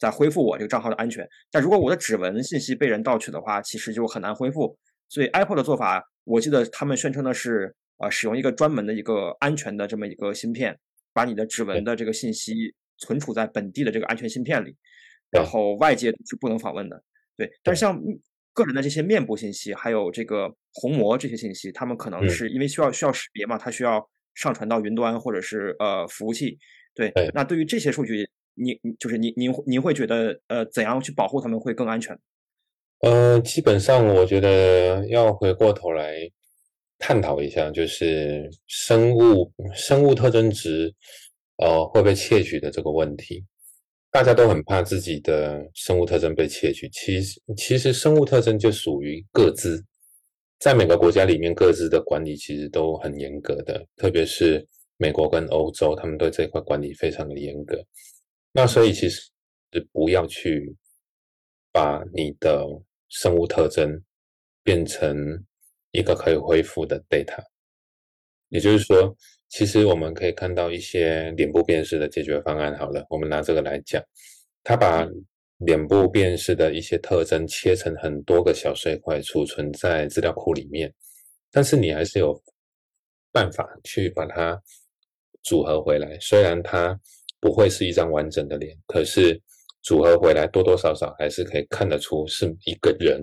[0.00, 1.24] 再恢复我这个账号的安全。
[1.52, 4.76] 但如果我的指纹信息被人盗取的话，其实就很难恢复。
[5.08, 7.72] 所以 Apple 的做法，我记得他们宣称的是。
[7.98, 10.78] 啊，使用一个专门的一个安全的这么一个芯片，
[11.12, 14.74] 把你的指纹的这个信息存储在本地的这个安全芯片里，
[15.30, 17.02] 然后外界是不能访问的。
[17.36, 18.00] 对，但是像
[18.52, 26.58] 个人的这些面部信息，还有这个虹膜这些信息，他们可能嗯是因为需要需要识别嘛，它需要上传到云端或者是呃服务器。
[26.94, 32.18] 对，那对于这些数据，您就是您您您会觉得呃怎样去保护他们会更安全？
[33.00, 36.28] 呃，基本上我觉得要回过头来。
[36.98, 40.92] 探讨一下，就是生物生物特征值，
[41.58, 43.44] 呃，会被窃取的这个问题，
[44.10, 46.88] 大家都很怕自己的生物特征被窃取。
[46.88, 49.84] 其实，其实生物特征就属于各自，
[50.58, 57.80] 在每个国家里面，各自的管理其实都很严格的，特别是美国跟欧洲，他们对这块管理非常的严格。
[58.50, 59.30] 那所以，其实
[59.72, 60.74] 是不要去
[61.70, 62.66] 把你的
[63.08, 64.02] 生物特征
[64.64, 65.44] 变成。
[65.92, 67.42] 一个可以恢复的 data，
[68.48, 69.16] 也就是说，
[69.48, 72.76] 其实我们可以看到一些脸部辨识的解决方案。
[72.78, 74.02] 好了，我们拿这个来讲，
[74.62, 75.06] 它把
[75.58, 80.92] 脸部辨识的一些特征切成很多个小碎块，储存在资料库里面，
[81.50, 82.40] 但是你还是有
[83.32, 84.60] 办法去把它
[85.42, 86.18] 组合回来。
[86.20, 86.98] 虽然它
[87.40, 89.40] 不会是一张完整的脸，可是
[89.82, 93.20] 组合回来多多少少还是可以看得出是一个人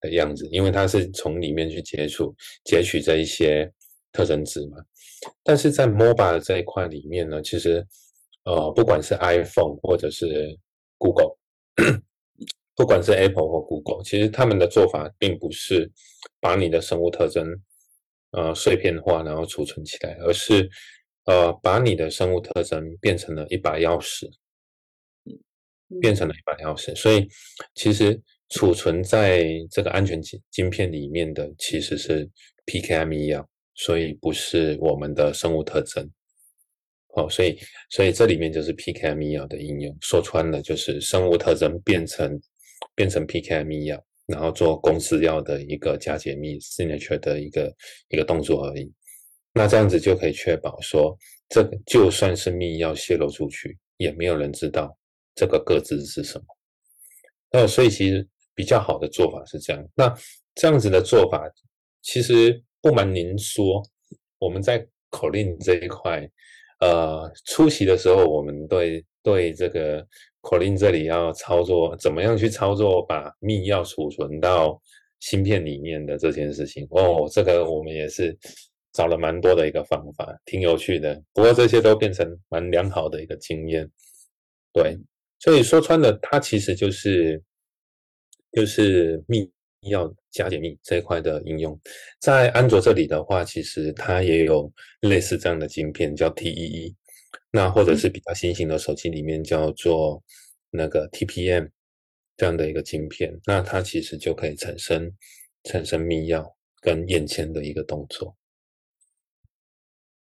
[0.00, 2.34] 的样子，因为它是从里面去接触
[2.64, 3.70] 截取这一些
[4.12, 4.78] 特征值嘛。
[5.42, 7.86] 但是在 mobile 这一块里面呢，其实
[8.44, 10.58] 呃，不管是 iPhone 或者是
[10.96, 11.36] Google，
[12.74, 15.90] 不管是 Apple 或 Google，其实他们的做法并不是
[16.40, 17.46] 把你的生物特征
[18.30, 20.70] 呃碎片化然后储存起来，而是
[21.26, 24.30] 呃把你的生物特征变成了一把钥匙，
[26.00, 26.96] 变成了一把钥匙。
[26.96, 27.28] 所以
[27.74, 28.18] 其实
[28.50, 32.28] 储存在这个安全晶晶片里面的其实是
[32.66, 33.48] PKM 药。
[33.76, 36.06] 所以不是我们的生物特征，
[37.14, 37.58] 哦，所以
[37.88, 42.38] 所以这里面就是 PKM 的应用，说穿了就是生物特征变成
[42.94, 47.74] 变成 PKM 然后做公司要的一个加解密 signature 的一个
[48.10, 48.92] 一个动作而已。
[49.54, 51.16] 那这样子就可以确保说，
[51.48, 54.94] 这个就算是密钥泄露出去，也没有人知道
[55.34, 56.44] 这个个字是什么。
[57.50, 59.84] 那所以其实比较好的做法是这样。
[59.94, 60.14] 那
[60.54, 61.42] 这样子的做法，
[62.02, 62.62] 其实。
[62.82, 63.82] 不瞒您说，
[64.38, 66.26] 我们在口令这一块，
[66.80, 70.02] 呃，初期的时候，我们对对这个
[70.40, 74.80] 口令这里要操作，怎么样去操作，把密钥储存到
[75.18, 78.34] 芯片里面的这件事情，哦，这个我们也是
[78.94, 81.22] 找了蛮多的一个方法，挺有趣的。
[81.34, 83.86] 不过这些都变成蛮良好的一个经验，
[84.72, 84.96] 对，
[85.38, 87.42] 所以说穿了，它其实就是
[88.52, 89.50] 就是密。
[89.84, 91.80] 钥加解密这一块的应用，
[92.18, 96.94] 在安卓这里的话，其实它也有类似这样的晶片，叫 TEE，
[97.50, 100.22] 那或者是比较新型的手机里面叫做
[100.68, 101.70] 那个 TPM
[102.36, 105.10] 这样的一个晶片，那它其实就可以产生
[105.64, 106.44] 产生密钥
[106.82, 108.36] 跟验签的一个动作。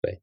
[0.00, 0.20] 对，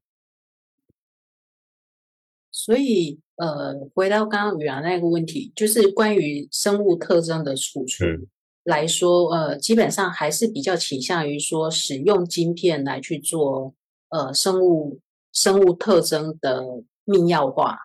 [2.50, 8.26] 所以呃，回到刚刚宇阳那个问题，就是关于生物特征的储存。
[8.64, 13.74] 来说，呃，基本上还是比较倾向于说使用晶片来去做
[14.10, 15.00] 呃生物
[15.32, 16.62] 生物特征的
[17.04, 17.78] 密钥化。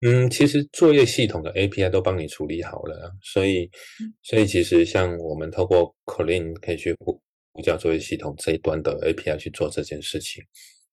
[0.00, 3.70] 嗯，其实作业系统的 API 都帮你处理好了，所以
[4.22, 7.18] 所以其实像我们透过 Colin 可以去呼
[7.62, 10.44] 叫作业系统这一端的 API 去做这件事情。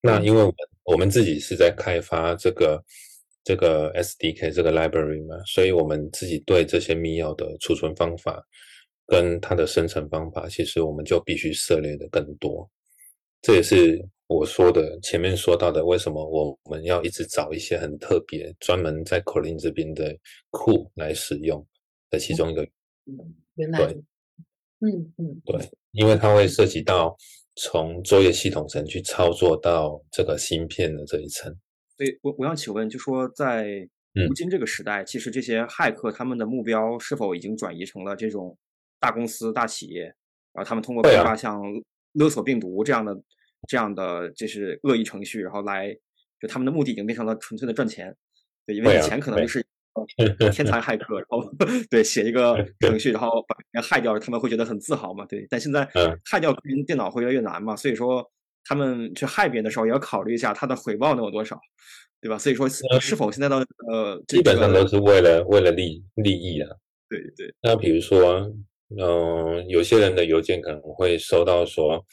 [0.02, 2.82] 那因为我们我们自己是在开发这个
[3.46, 8.46] 这个 SDK 这个 library 嘛，所以我们自己对这些密钥的储存方法。
[9.08, 12.68] 跟它的生成方法，其实我们就必须涉猎的更多。
[13.44, 20.12] 这也是我说的前面说到的，为什么我们要一直找一些很特别、专门在 Colin 这边的
[20.50, 21.64] 库来使用
[22.10, 22.64] 的其中一个。
[23.06, 23.86] 嗯，原来。
[23.86, 24.04] 对，
[24.80, 27.16] 嗯嗯，对，因为它会涉及到
[27.58, 31.56] 从作业系统层去操作到这个芯片的这一层。
[31.98, 38.58] 所以，我我想请问，就说在如今这个时代，其实这些骇客他们的目标是否已经转移成了这种？
[38.98, 40.06] 大公司、大企业，
[40.52, 41.62] 然后他们通过开发像
[42.14, 43.16] 勒索病毒这样的、
[43.68, 45.96] 这样的就是恶意程序，然后来
[46.40, 48.16] 就他们的目的已经变成了纯粹的赚钱。
[48.66, 49.64] 对，因为以前可能就是
[50.52, 51.54] 天才骇客，然后
[51.88, 55.24] 对写一个程序，然后把人害掉，他们会觉得很自豪嘛。
[55.26, 55.88] 对，但现在
[56.24, 58.28] 害掉别人电脑会越来越难嘛，所以说
[58.66, 61.58] 他们去害别人的时候也要考虑一下他的回报能有多少，
[62.20, 62.38] 对吧？
[62.38, 63.56] 所以说是否现在的
[63.88, 66.70] 呃，基本上都是为了为了利利益啊。
[67.08, 67.54] 对对。
[67.62, 68.54] 那比如说。
[69.00, 72.06] 嗯，有些人的邮件可能会收到说，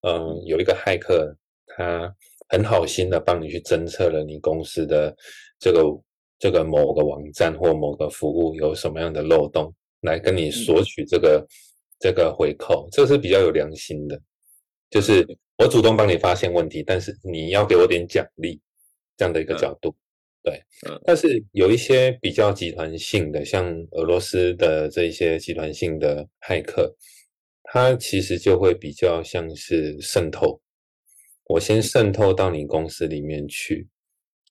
[0.00, 1.36] 嗯，有一个骇客，
[1.66, 2.10] 他
[2.48, 5.14] 很好心的帮你去侦测了你公司的
[5.58, 5.82] 这个
[6.38, 11.46] 这个某个网站或某个服务有什么样的漏洞，来跟你索取这个
[12.00, 14.18] 这个回扣，这是比较有良心的，
[14.88, 15.22] 就是
[15.56, 18.60] 我主动帮你发现问题，但是你要给我点奖励，
[19.16, 19.94] 这样的一个角度。
[20.42, 20.62] 对，
[21.04, 26.94] 但是有一些比较集团性的，像俄罗斯的这些集团性的骇客，
[27.62, 30.60] 他其实就会比较像是渗透。
[31.46, 33.88] 我先渗透到你公司里面去。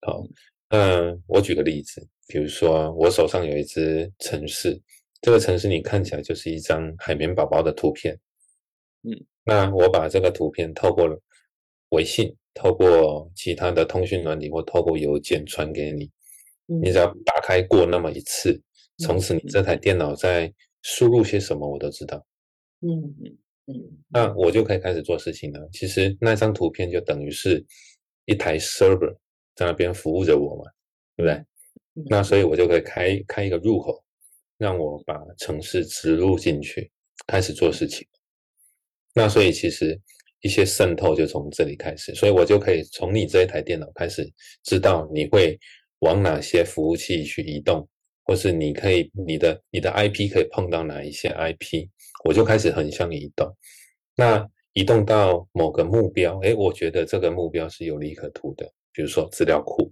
[0.01, 0.23] 好，
[0.69, 4.81] 那，我举个例子，比如说我手上有一只城市，
[5.21, 8.17] 这个城市你看起来就是一张海绵宝宝的图片。
[9.03, 11.07] 嗯，那我把这个图片透过
[11.89, 12.35] 微信。
[12.55, 16.07] 透过其他的通讯软体或透过邮件传给你，
[16.67, 18.61] 你只要打开过那么一次，
[18.99, 22.23] 从此你这台电脑在输入些什么我都知道。
[22.81, 25.67] 嗯嗯嗯，那我就可以开始做事情了。
[25.73, 27.65] 其实那张图片就等于是
[28.25, 29.11] 一台 server
[29.55, 30.69] 在那边服务着我嘛，
[31.17, 31.43] 对不对？
[32.07, 33.99] 那所以我就可以开开一个入口，
[34.59, 36.91] 让我把城市植入进去，
[37.25, 38.07] 开始做事情。
[39.13, 39.99] 那所以其实
[40.41, 44.29] 一些渗透就从这里开始，所以我就可以从你这一台电脑开始
[44.63, 45.57] 知道你会
[45.99, 47.87] 往哪些服务器去移动，
[48.23, 51.87] 或是你可以你的你的 IP 可以碰到哪一些 IP，
[52.25, 53.55] 我就开始横向移动。
[54.15, 59.91] 那移动到某个目标，诶，我觉得这个目标是有利可图的，比如说资料库，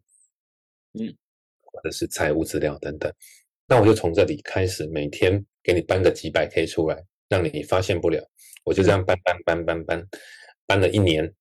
[0.99, 1.15] 嗯，
[1.61, 3.13] 或者是财务资料等等。
[3.67, 8.27] 那我就从这里开始，每天给你搬个几百 K 出来，让你发现不了。
[8.63, 10.07] 我就这样搬搬搬搬搬，
[10.67, 11.33] 搬了一年，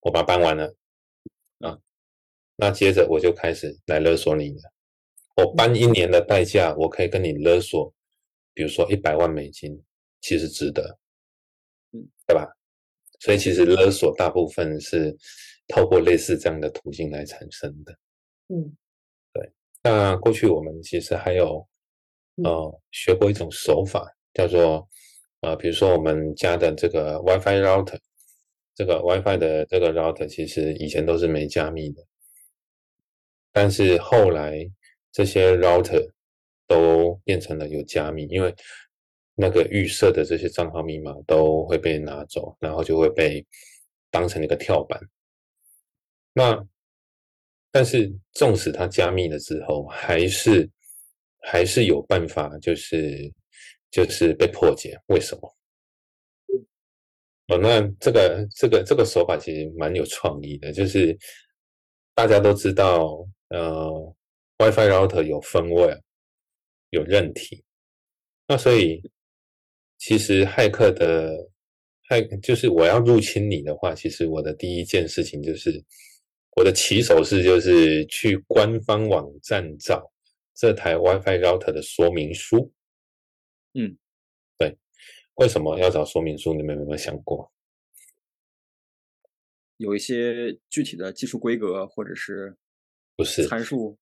[0.00, 0.74] 我把它搬完了
[1.58, 1.78] 啊。
[2.56, 4.72] 那接着我就开始来勒索你了。
[5.36, 7.92] 我搬一年的代价，我可以跟你勒索，
[8.54, 9.78] 比如说一百万美金，
[10.20, 10.98] 其实值得，
[11.92, 12.50] 嗯，对吧？
[13.20, 15.14] 所以其实勒索大部分是
[15.68, 17.92] 透过类似这样的途径来产生的。
[18.48, 18.74] 嗯，
[19.32, 19.52] 对。
[19.82, 21.68] 那过去我们其实还有
[22.42, 24.88] 呃学过一种手法，叫做。
[25.40, 27.96] 啊，比如说我们家的这个 WiFi router，
[28.74, 32.02] 这个 WiFi 的这个 router 其实以前都是没加密的，
[33.52, 34.68] 但是后来
[35.12, 36.10] 这些 router
[36.66, 38.52] 都变成了有加密，因为
[39.36, 43.46] 那个预设的这些账号密码都会被拿走，然后就会被
[44.10, 45.00] 当成一个跳板。
[46.32, 46.66] 那
[47.70, 50.68] 但是纵使它加密了之后，还是
[51.42, 53.32] 还是有办法，就是。
[53.90, 55.54] 就是被破解，为什么？
[57.48, 61.16] 哦，那这个这个这个手法其实蛮有创意的，就是
[62.14, 64.14] 大家都知道，呃
[64.58, 65.98] ，WiFi router 有分位，
[66.90, 67.64] 有韧体，
[68.46, 69.00] 那所以
[69.96, 71.34] 其实骇客的
[72.10, 75.82] 骇就是我要入侵你的话，其实我的第一件事情就是
[76.56, 80.12] 我的起手式就是去官方网站找
[80.54, 82.70] 这台 WiFi router 的说明书。
[83.74, 83.96] 嗯，
[84.58, 84.76] 对，
[85.34, 86.54] 为什么要找说明书？
[86.54, 87.50] 你们有没有想过？
[89.76, 92.56] 有一些具体的技术规格，或者是
[93.14, 93.96] 不是参数？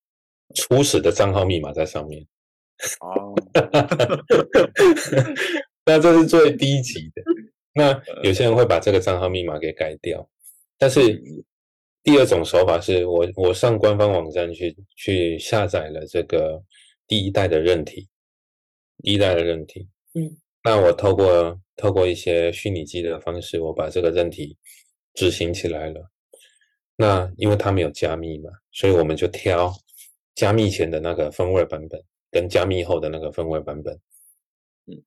[0.55, 2.25] 初始的账号密码在上面。
[3.01, 3.35] 哦，
[5.85, 7.21] 那这是最低级的。
[7.73, 10.27] 那有些人会把这个账号密码给改掉，
[10.77, 11.21] 但是
[12.01, 16.63] 第二种手法是我我上官方网站去去下载了这个
[17.05, 18.07] 第一代的韧体。
[19.03, 24.57] 第一代的韧体，嗯，那我透过透过一些虚拟机的方式，我把这个韧体
[25.13, 26.09] 执行起来了。
[26.95, 29.71] 那因为它没有加密嘛，所以我们就挑
[30.33, 33.93] 加密前的那个分位版本，跟加密后的那个分位版本，
[34.87, 34.97] 嗯，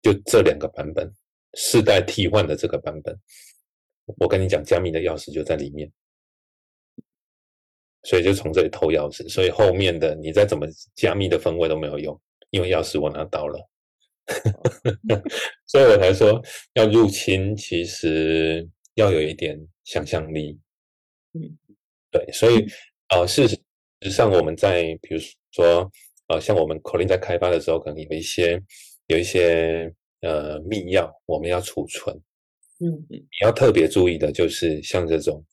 [0.00, 1.14] 就这两个版本，
[1.52, 3.14] 世代替换的这个版本，
[4.18, 5.92] 我跟你讲，加密的钥匙就在里面，
[8.04, 12.18] 所以就从这里偷钥匙，所以后面的你再怎么加密的分位都没有用。
[12.54, 13.68] 因为钥匙我拿到了，
[15.66, 16.40] 所以我才说
[16.74, 20.56] 要入侵，其实要有一点想象力。
[21.32, 21.58] 嗯，
[22.12, 22.64] 对，所以
[23.08, 23.58] 呃，事实
[24.08, 25.90] 上我们在比如说
[26.28, 28.62] 呃，像我们口令在开发的时候，可能有一些
[29.08, 32.14] 有一些呃密钥，我们要储存。
[32.78, 35.44] 嗯嗯，你要特别注意的就是像这种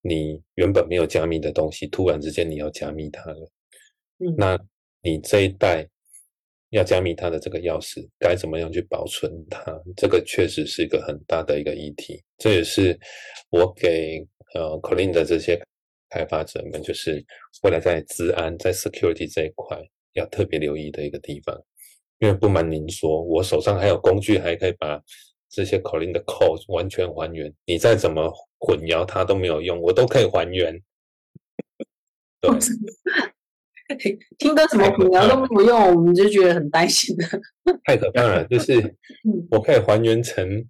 [0.00, 3.50] 你原本没有加密的东西，突然之间你要加密它了。
[4.20, 4.58] 嗯，那
[5.02, 5.86] 你这一代。
[6.70, 9.72] 要加密它的这个钥匙，该怎么样去保存它？
[9.96, 12.22] 这个确实是一个很大的一个议题。
[12.38, 12.98] 这也是
[13.50, 15.60] 我给呃 c o l i n 的这些
[16.10, 17.24] 开发者们，就是
[17.62, 19.80] 未来在治安、在 security 这一块
[20.14, 21.56] 要特别留意的一个地方。
[22.18, 25.00] 因为不瞒您说，我手上还有工具，还可以把
[25.50, 27.52] 这些 c o l i n 的 code 完全还原。
[27.66, 30.74] 你再怎么混淆它都没有用，我都可以还原。
[32.40, 32.50] 对。
[34.38, 37.24] 听歌什么混淆都没有用，我们就觉得很担心的。
[37.84, 38.94] 太可怕了，就是
[39.50, 40.66] 我可以还原成，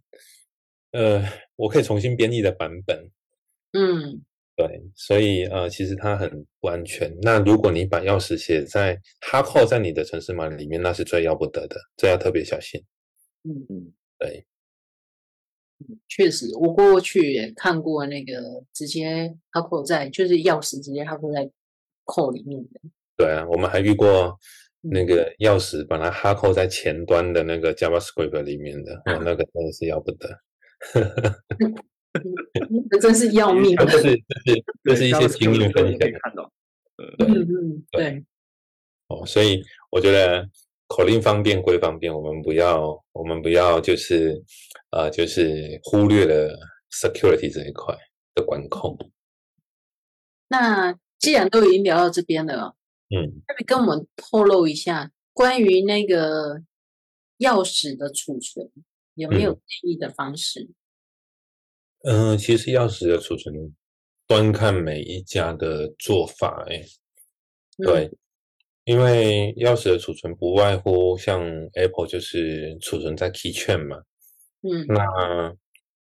[0.93, 1.23] 呃，
[1.57, 3.11] 我可以重新编译的版本。
[3.73, 4.23] 嗯，
[4.55, 7.15] 对，所以呃，其实它很不安全。
[7.23, 12.83] 那如果你把钥匙写在哈扣在你的城市码里面，那是最要不得的，这要特别小心。
[13.45, 14.47] 嗯嗯，对，
[16.09, 21.51] 确实，我过去也看过那个直接哈扣在，就是钥匙直接哈扣在
[22.05, 22.81] 扣里面的。
[23.17, 24.39] 对啊，我们还遇过
[24.83, 30.29] 那个钥匙把它哈扣在前端的那个 JavaScript 里面的，哇， 那个真的是要不得，
[32.91, 33.75] 那真是要命。
[33.87, 34.03] 这是
[34.45, 35.99] 这是这是一些经验分享。
[35.99, 36.53] 看到，
[37.19, 38.25] 嗯嗯，对。
[39.09, 40.47] 哦，所以我觉得
[40.89, 44.43] 口令方便归方便，我们不要我们不要就是
[44.91, 46.55] 呃就是忽略了
[46.91, 47.97] security 这一块
[48.35, 48.97] 的管控。
[50.49, 52.75] 那既然都已经聊到这边了。
[53.09, 56.63] 嗯，可以跟我们透露一下，关于那个
[57.39, 58.71] 钥匙的储存，
[59.15, 59.61] 有没有嗯。
[59.67, 60.69] 建议的方式？
[62.03, 63.75] 嗯、其实钥匙的储存
[64.27, 66.85] 端看每一家的做法、欸，
[67.79, 68.11] 对，
[68.85, 71.41] 因为钥匙的储存不外乎像
[71.75, 73.97] Apple 就是储存在 Keychain 嘛，
[74.63, 75.57] 嗯，那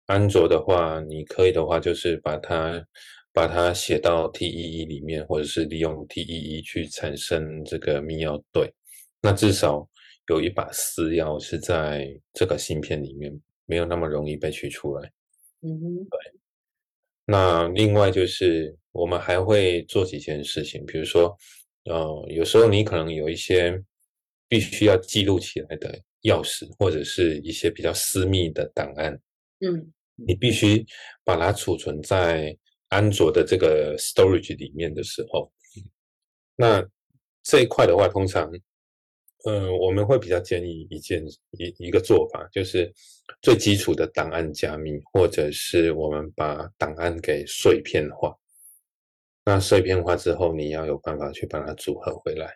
[0.06, 2.86] 安卓的话，你可以的话就是把它
[3.32, 8.74] 把它写到 TEE 里面，或者是利用 TEE 去产生这个密钥对，
[9.22, 9.88] 那至少
[10.28, 15.12] 有一把私钥是在这个芯片里面，没有那么容易被取出来。
[15.62, 16.08] 嗯哼，
[17.26, 21.38] 那另外就是我们还会做几件事情，比如说，
[21.86, 23.82] 呃，有时候你可能有一些
[24.48, 29.14] 必须要记录起来的钥匙，或者是一些比较私密的档案，
[29.60, 29.92] 嗯。
[30.28, 30.86] 你必须
[31.24, 32.54] 把它储存在
[32.90, 35.52] 安卓的这个 storage 里面的时候，
[36.56, 36.86] 那
[37.44, 38.52] 这一块的话，通常，
[39.46, 42.94] 呃，我们会比较建议一件一一个做法，就是
[43.42, 48.36] 最基础的档案加密，或者是我们把档案给碎片化。
[49.46, 52.54] 那碎片化之后，你要有办法去把它组合回来。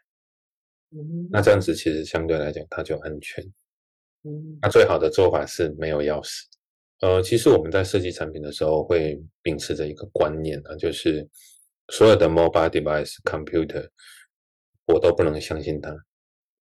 [0.92, 3.44] 嗯那这样子其实相对来讲，它就安全。
[4.24, 6.44] 嗯那最好的做法是没有钥匙。
[7.04, 11.28] 呃，其实我们在设计产品的时候会秉持着一个观念啊，就是
[11.90, 13.86] 所有的 mobile device computer，
[14.86, 15.94] 我都不能相信它。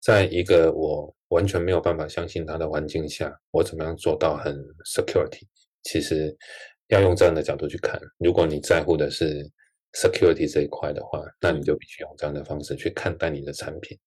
[0.00, 4.54] 在一个我完全没有办法相信它的环境下，我怎么样做到很
[4.86, 5.42] security？
[5.82, 6.32] 其实
[6.86, 8.00] 要用这样的角度去看。
[8.18, 9.42] 如果你在乎的是
[9.94, 13.98] security 这一块的话，那你就必须用这样的方式去看待你的产品，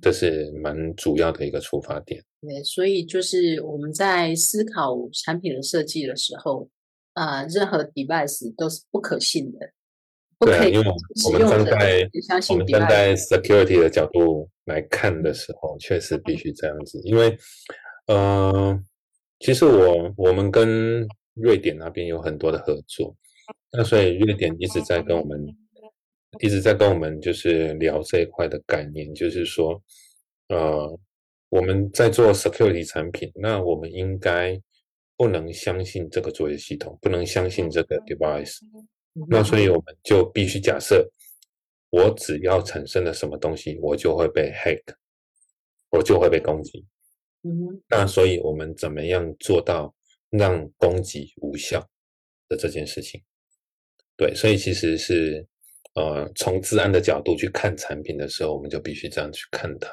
[0.00, 2.22] 这是蛮主要的一个出发点。
[2.40, 6.68] 对，所以就是我们在思考产品的设计的时候，
[7.12, 9.58] 啊、任何 device 都是不可信的，
[10.38, 10.94] 不对因为我
[11.26, 12.10] 我们站在
[12.48, 13.14] 我们站在。
[13.16, 17.36] security 的角度来看的时候，确实必须这样子，因为，
[18.06, 18.80] 呃，
[19.40, 23.14] 其实我我们跟瑞典那边有很多的合作，
[23.72, 25.38] 那所以瑞典一直在跟我们
[26.38, 29.82] 一直在跟我们就是聊这一块的概念，就是说，
[30.48, 30.98] 呃，
[31.48, 34.58] 我们在做 security 产品，那我们应该
[35.16, 38.58] 不能相信这个作业系统，不能相信这个 device。
[39.28, 41.04] 那所以我们就必须假设，
[41.90, 44.82] 我只要产生了什么东西，我就会被 hack，
[45.90, 46.86] 我就会被攻击。
[47.42, 49.94] 嗯哼那所以我们怎么样做到
[50.30, 51.84] 让攻击无效
[52.48, 53.20] 的这件事情？
[54.16, 55.44] 对，所以其实是
[56.00, 59.92] 呃，从治安的角度去看产品的时候，我们就必须这样去看它。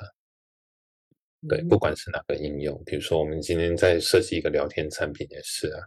[1.49, 5.79] 对，嗯不管是哪个应用，比如说我们今天在设计一个聊天产品也是啊，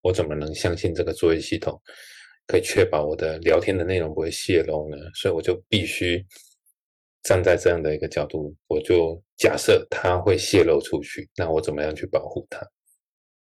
[0.00, 1.80] 我怎么能相信这个作业系统
[2.46, 4.96] 可以确保我的聊天的内容不会泄露呢？
[5.14, 6.24] 所以我就必须
[7.22, 12.66] 站在这样的一个角度，我就假设它会泄露出去，那我怎么样去保护它？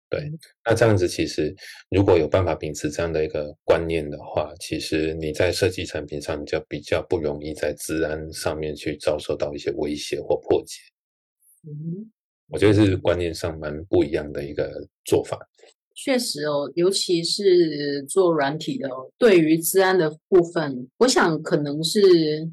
[0.09, 0.31] 对，
[0.65, 1.55] 那这样子其实
[1.91, 10.81] 如果有办法秉持这样的一个观念的话，其实你在设计产品上就比较不容易在治安上面去遭受到一些威胁或破解。
[11.67, 12.11] 嗯
[12.49, 15.37] 我觉得是观念上蛮不一样的一个做法。
[15.97, 22.49] 确实哦，尤其是做软体的哦，对于治安的部分，我想可能是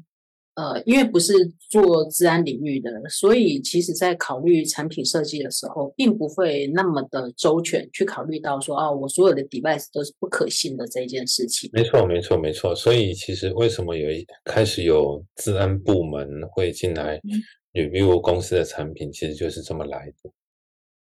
[0.54, 1.32] 呃，因为不是
[1.68, 11.68] 做治安领域的，所以其实在考虑产品设计的时候，并不会那么的周全，去考虑到说啊，我所有的 device 都是不可信的这一件事情。
[11.72, 12.72] 没错，没错，没错。
[12.74, 17.42] 所以其实为什么有一开始有治安部门会进来嗯
[17.72, 20.30] review 公司的产品，其实就是这么来的。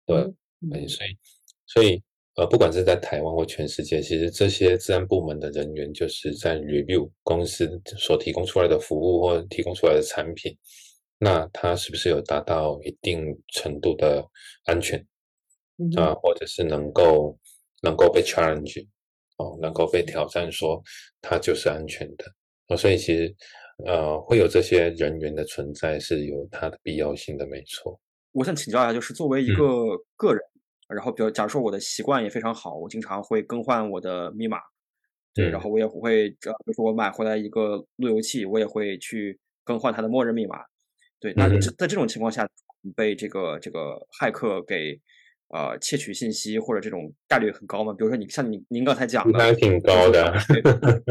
[0.05, 0.17] 对，
[0.61, 1.09] 嗯对，所以
[1.65, 2.03] 所以
[2.35, 10.55] 呃，不管是在台湾或全世界，其实这些治安部门的人员就是在 review 公司所提供出来的服务或提供出来的产品，
[11.17, 14.25] 那它是不是有达到一定程度的
[14.65, 15.05] 安全
[15.77, 17.37] 嗯啊，或者是能够
[17.81, 18.87] 能够被 challenge
[19.37, 20.81] 哦，能够被挑战，说
[21.21, 22.25] 它就是安全的。
[22.67, 23.35] 哦，所以其实
[23.85, 27.99] 呃，会有这些人员的存在是有它的必要性的，没错。
[28.31, 30.41] 我想请教一下，就是作为一嗯个个人，
[30.95, 34.57] 然后比如假如说我的习惯也非常好，我经常会更换我的密码，
[35.33, 40.57] 对，然嗯后我也会，这比如说我买回来一个路由器，我也会去更换它的默认密码，
[41.19, 42.47] 对，那在这种情况下
[42.95, 44.99] 被这个这个骇客给
[45.49, 47.93] 呃窃取信息或者这种概率很高吗？
[47.93, 50.61] 比如说你像你您刚才讲的，应该挺高的对，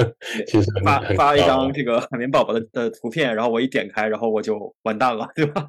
[0.46, 5.68] 其实发发一张这个海绵宝宝的的图片，然后我一点开，然后我就完蛋了，对吧？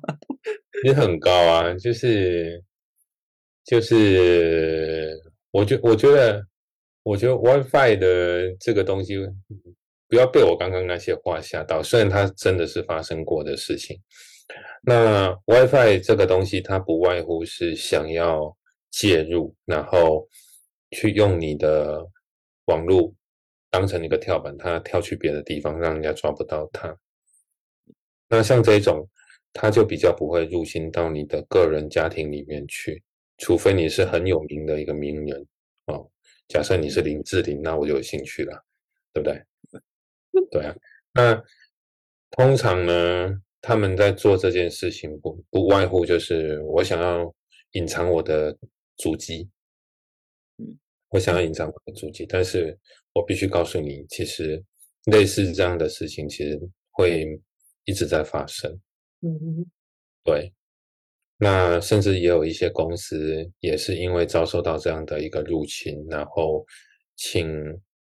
[0.83, 2.63] 也很高啊，就是
[3.69, 5.15] 就是，
[5.51, 6.43] 我觉我觉得，
[7.03, 9.15] 我觉得 WiFi 的这个东西，
[10.07, 11.83] 不要被我刚刚那些话吓到。
[11.83, 13.95] 虽然它真的是发生过的事情，
[14.81, 18.57] 那 WiFi 这个东西，它不外乎是想要
[18.89, 20.27] 介入，然后
[20.89, 22.03] 去用你的
[22.65, 23.13] 网络
[23.69, 26.97] 当成一个跳板，它跳去别的地方，让人家抓不到它。
[28.29, 29.07] 那像这种，
[29.53, 33.03] 它就比较不会入侵到你的个人家庭里面去，
[33.39, 35.47] 除非你是很有名的一个名人
[35.85, 36.09] 哦。
[36.47, 38.65] 假设你是林志玲，那我就有兴趣了，
[39.13, 39.41] 对不对？
[40.51, 40.75] 对啊。
[41.13, 41.43] 那
[42.31, 47.33] 通常呢，他们在做这件事情不不外乎就是我想要
[47.71, 48.55] 隐藏我的
[48.97, 49.49] 足迹，
[50.57, 50.77] 嗯，
[51.09, 52.77] 我想要隐藏我的足迹，但是
[53.13, 54.63] 我必须告诉你，其实
[55.05, 56.59] 类似这样的事情其实
[56.91, 57.39] 会
[57.85, 58.71] 一直在发生，
[59.21, 59.65] 嗯，
[60.23, 60.53] 对。
[61.39, 66.63] 那甚至也有一些公司也是因为遭受到这样的一个入侵，然后
[67.15, 67.49] 请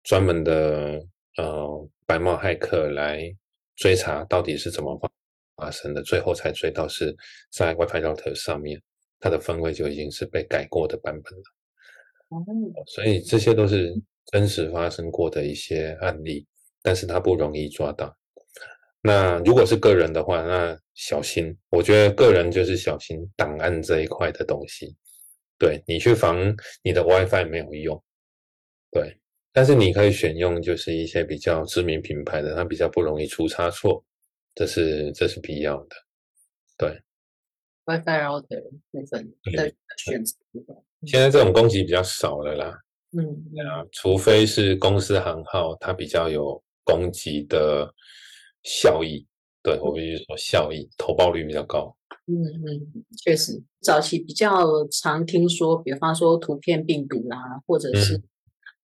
[0.03, 1.03] 专门的
[1.37, 3.35] 呃白帽骇客来。
[3.77, 5.11] 追查到底是怎么发
[5.57, 7.13] 发生的，最后才追到是
[7.51, 8.81] 在 WiFi router 上面，
[9.19, 11.43] 它的分位就已经是被改过的版本了。
[12.29, 12.41] 哦，
[12.87, 13.93] 所以这些都是
[14.31, 16.47] 真实发生过的一些案例，
[16.81, 18.15] 但是它不容易抓到。
[19.07, 24.95] 那如果是个人的话，那小心，我觉得个人就是小心档案这一块的东西。
[25.59, 26.35] 对你去防
[26.81, 28.03] 你的 WiFi 没有用，
[28.91, 29.15] 对。
[29.53, 34.03] 但是你可以选用，就是一些比较知名品牌的，它比较不容易出差错，
[34.55, 35.95] 这是这是必要的。
[36.75, 36.99] 对
[37.85, 40.35] ，WiFi router 部分的选择。
[41.05, 42.77] 现在这种攻击比较少了啦。
[43.15, 43.23] 嗯，
[43.65, 47.87] 啊，除非是公司行号，它比较有攻击的
[48.65, 49.25] 效益。
[49.63, 51.95] 对我必须说效益，投报率比较高。
[52.27, 58.21] 嗯嗯，确实，早期比较常听说，比方说图片病毒啦，或者是。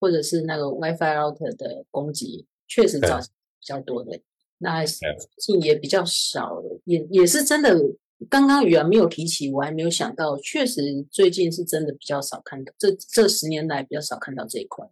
[0.00, 3.28] 或者是那个 WiFi router 的攻击，确实早期
[3.60, 4.20] 比较多的，
[4.58, 7.80] 那近也比较少的，也也是真的。
[8.28, 14.84] 刚刚宇然没有提起，我还没有想到，确实最近是真的比较少看到，这这十年来比较少看到这一块。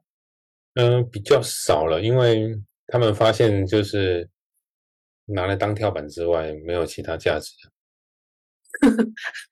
[0.75, 4.31] 嗯，比较少了，因为他们发现就是
[5.33, 7.53] 拿来当跳板之外，没有其他价值。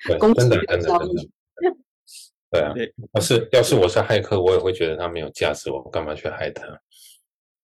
[0.06, 1.28] 对，真的真的真的。
[2.50, 2.72] 对啊，
[3.12, 6.64] 要是要是我是骇客，我也会觉得它没有价值，我干嘛去害它？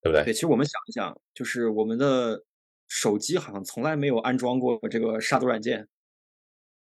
[0.03, 0.25] 对不对？
[0.25, 2.45] 对，其实我们想一想，就是我们的
[2.89, 5.89] 手机好像从来没有安装过这个杀毒软件。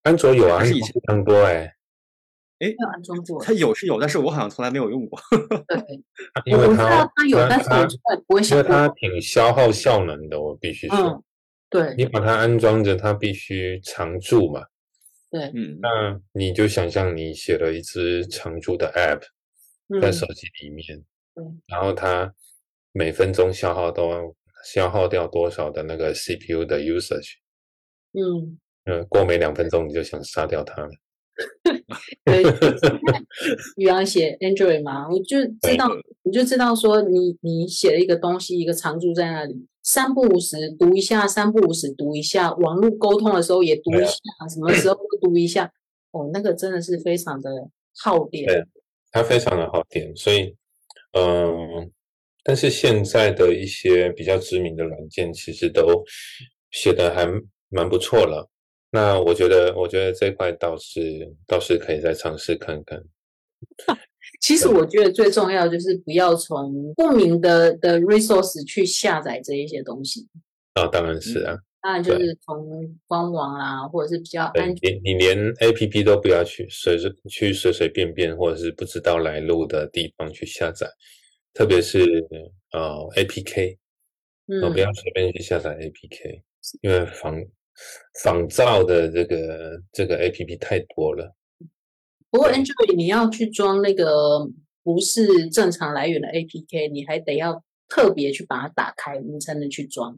[0.04, 1.76] 安卓有啊，是以前很多哎。
[2.62, 3.42] 哎，有安装过？
[3.42, 5.18] 它有是有，但是我好像从来没有用过。
[5.66, 5.84] 对，
[6.46, 8.56] 因为它它有，但是我不会想。
[8.56, 11.24] 因为它挺消耗效能的，我必须说。
[11.68, 11.94] 对。
[11.96, 14.62] 你把它安装着，它必须常驻嘛。
[15.30, 19.22] 对，嗯，那你就想象你写了一支常驻的 App
[20.00, 21.02] 在手机里面，
[21.34, 22.32] 嗯，然后它
[22.92, 27.36] 每分钟消耗都消耗掉多少的那个 CPU 的 usage，
[28.12, 30.90] 嗯，嗯，过没两分钟你就想杀掉它了。
[32.24, 32.42] 对，
[33.76, 35.88] 宇阳写 Android 嘛，我就知道，
[36.22, 39.66] 我就知道说你你写了一个东西，一个常驻在那里。
[39.84, 44.14] 三不五时读一下，三不五时读一下，网络沟通的时候也读一下，
[44.48, 45.72] 什么时候都读一下。
[46.12, 47.50] 哦，那个真的是非常的
[47.96, 48.46] 耗电。
[48.46, 48.64] 对，
[49.10, 50.54] 它非常的耗电，所以，
[51.18, 51.90] 嗯，
[52.44, 56.04] 但是现在的一些比较知名的软件，其实都
[56.70, 57.26] 写的还
[57.68, 58.48] 蛮不错了。
[58.92, 63.02] 那我觉得，我觉得这块倒是倒是可以再尝试看看。
[64.40, 70.28] 其实我觉得最重要就是不要从不明的的 resource 去下载这一些东西。
[70.74, 71.56] 啊，当然是啊。
[71.80, 74.94] 当然就是从官网啊，或者是比较安全。
[75.02, 80.86] 你你连 A P P 都不要去随随去随随便便或者是不知道来路的地方去下载，
[81.52, 82.24] 特别是
[82.70, 83.78] 呃 A P K，
[84.46, 86.42] 嗯，不要随便去下载 A P K，
[86.82, 87.42] 因为仿
[88.22, 91.34] 仿造的这个这个 A P P 太多了。
[92.30, 94.46] 不过，Android 你要去装那个
[94.82, 100.16] 不是正常来源的 APK，你还得要特别去把它打开，你才能去装。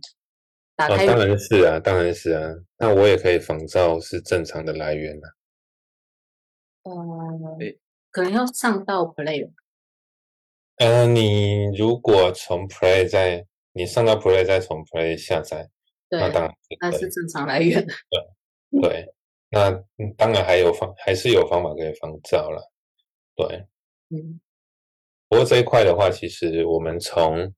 [0.77, 2.53] 打开当然是啊，当然是啊。
[2.79, 5.29] 那我也可以仿造是正常的来源啊。
[6.85, 7.77] 嗯，
[8.11, 9.51] 可能要上到 Play。
[10.77, 15.69] 呃，你如果从 Play 再你上到 Play 再从 Play 下载，
[16.11, 17.85] 那当然那是正常来源。
[18.71, 19.15] 对对。
[19.51, 19.71] 那
[20.17, 22.61] 当然还有方，还是有方法可以防造了，
[23.37, 23.65] 对，
[24.11, 24.41] 嗯。
[25.29, 27.55] 不过这一块的话，其实我们从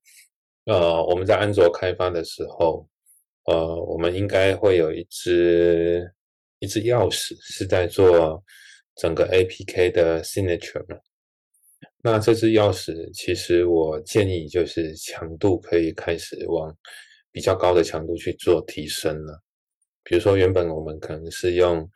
[0.65, 2.87] 呃我们在安卓开发的时候，
[3.45, 6.13] 呃，我们应该会有一支
[6.59, 8.43] 一支钥匙是在做
[8.97, 10.99] 整个 APK 的 signature 嘛。
[12.03, 16.75] 那这支钥匙，其实我建议就是强度可以开始往
[17.31, 19.41] 比较高的强度去做提升了。
[20.03, 21.89] 比如说原本我们可能是用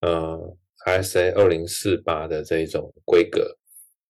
[0.00, 0.56] 呃
[0.86, 3.56] ISA 二零四八的这一种规格，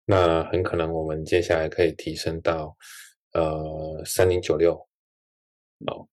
[0.05, 2.77] 那很可能我们接下来可以提升到
[3.33, 4.75] 呃三零九六
[5.87, 6.09] 哦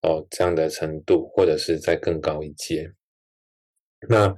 [0.00, 2.90] 哦这样的程度，或者是再更高一阶。
[4.08, 4.34] 那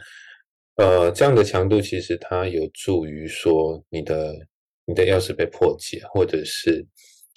[0.75, 4.35] 呃这样的强度其实它有助于说你的
[4.85, 6.85] 你的钥匙被破解，或者是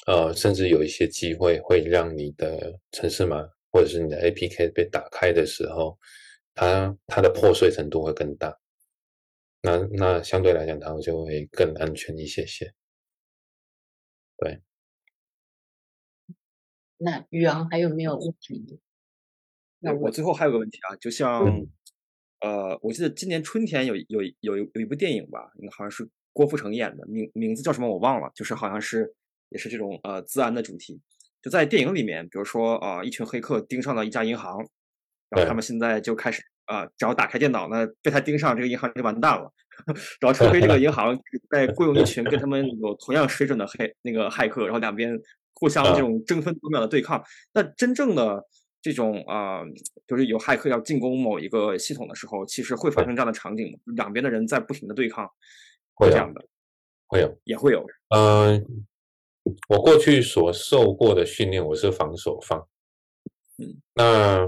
[0.07, 3.47] 呃甚至有一些机会会让你的城市码。
[3.75, 5.99] 或者是你的 APK 被打开的时候，
[6.53, 8.57] 它它的破碎程度会更大，
[9.61, 12.73] 那那相对来讲，它就会更安全一些些。
[14.37, 14.61] 对。
[16.97, 18.79] 那宇昂还有没有问题？
[19.79, 21.43] 那我最后还有个问题啊，就像
[22.39, 29.13] 呃，我记得今年春天有有有有一部电影吧，好像是郭富城演的，名名字叫什么我忘了，就是好像是
[29.49, 31.01] 也是这种呃自安的主题。
[31.41, 34.57] 就在电影里面，比如说啊，一群黑客盯上了一家银行，
[35.29, 39.53] 然后他们现在就开始啊，只要打开电脑呢，被他盯上，这个银行就完蛋了。
[40.19, 41.15] 然后除非这个银行
[41.51, 45.15] 在雇佣一群跟他们有同样水准的黑那个骇客，然后两边
[45.53, 47.23] 互相这种争分夺秒的对抗。
[47.53, 48.43] 那真正的
[48.81, 49.61] 这种啊，
[50.07, 53.79] 就是有骇客要进攻某一个系统的时候，其实会发生这样的场景？
[53.95, 55.29] 两边的人在不停的对抗，
[55.93, 56.43] 会这样的，
[57.05, 57.85] 会有，也会有，
[58.15, 58.87] 嗯。
[59.69, 62.67] 我过去所受过的训练，我是防守方，
[63.57, 64.47] 嗯，那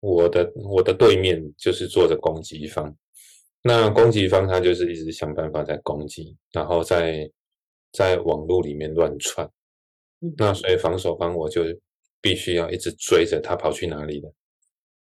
[0.00, 2.96] 我的我的对面就是做着攻击方，
[3.60, 7.30] 那攻击方他就是一直想办法在攻击，然后在
[7.92, 9.46] 在网络里面乱窜，
[10.38, 10.54] 那。
[10.54, 11.62] 所以防守方我就
[12.22, 14.32] 必须要一直追着他跑去哪里了，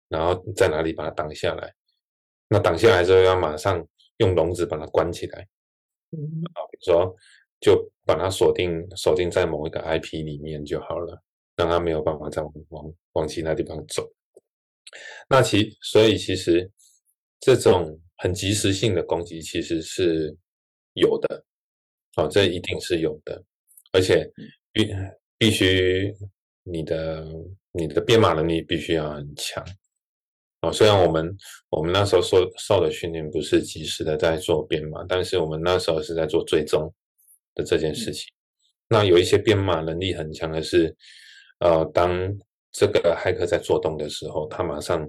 [0.09, 1.75] 然后在哪里把他挡下来，
[2.49, 3.85] 那挡下来之后要马上
[4.19, 5.49] 用笼子把它关起来，
[6.13, 6.21] 嗯，
[6.55, 7.17] 啊，比如说。
[7.63, 11.23] 就把它锁定锁定在某一个 IP 里面就好了，
[11.57, 14.07] 让它没有办法再往往往其他地方走。
[15.31, 16.69] 那其所以其实
[17.41, 20.37] 这种很及时性的攻击其实是
[20.95, 21.45] 有的，
[22.17, 23.41] 哦，这一定是有的，
[23.93, 24.29] 而且
[24.73, 24.93] 必
[25.39, 26.13] 必须
[26.65, 27.25] 你的
[27.71, 29.65] 你的编码能力必须要很强。
[30.63, 31.37] 哦，虽然我们
[31.71, 36.93] 我们那时候受受的训练不是及时的在做编码，但是我们那时候是在做追踪。
[37.55, 38.33] 的这件事情，
[38.89, 40.95] 那有一些编码能力很强的是，
[41.61, 42.11] 呃，当
[42.73, 45.09] 这个骇客在做动的时候，他马上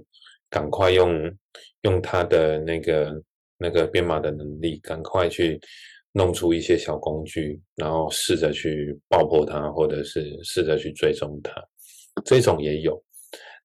[0.50, 1.30] 赶快用
[1.82, 3.22] 用他的那个
[3.58, 5.60] 那个编码的能力，赶快去
[6.12, 11.52] 弄出一些小工具，然后试着去爆破它，或者是试着去追踪它，
[12.24, 13.02] 这种也有。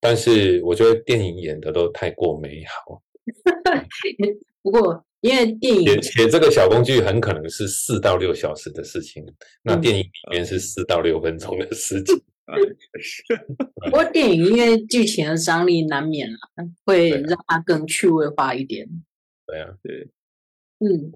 [0.00, 3.02] 但是我觉得电影演的都太过美好，
[4.62, 5.04] 不过。
[5.20, 9.24] 因为电影且且这个小工具很可能是四到六小时的事情，
[9.62, 12.16] 那电影里面是四到六分钟的事情。
[13.84, 18.88] 不过电影因为剧情的张力难免啊，会让它更趣味化一点。
[19.46, 20.08] 对啊，对，
[20.80, 21.12] 嗯。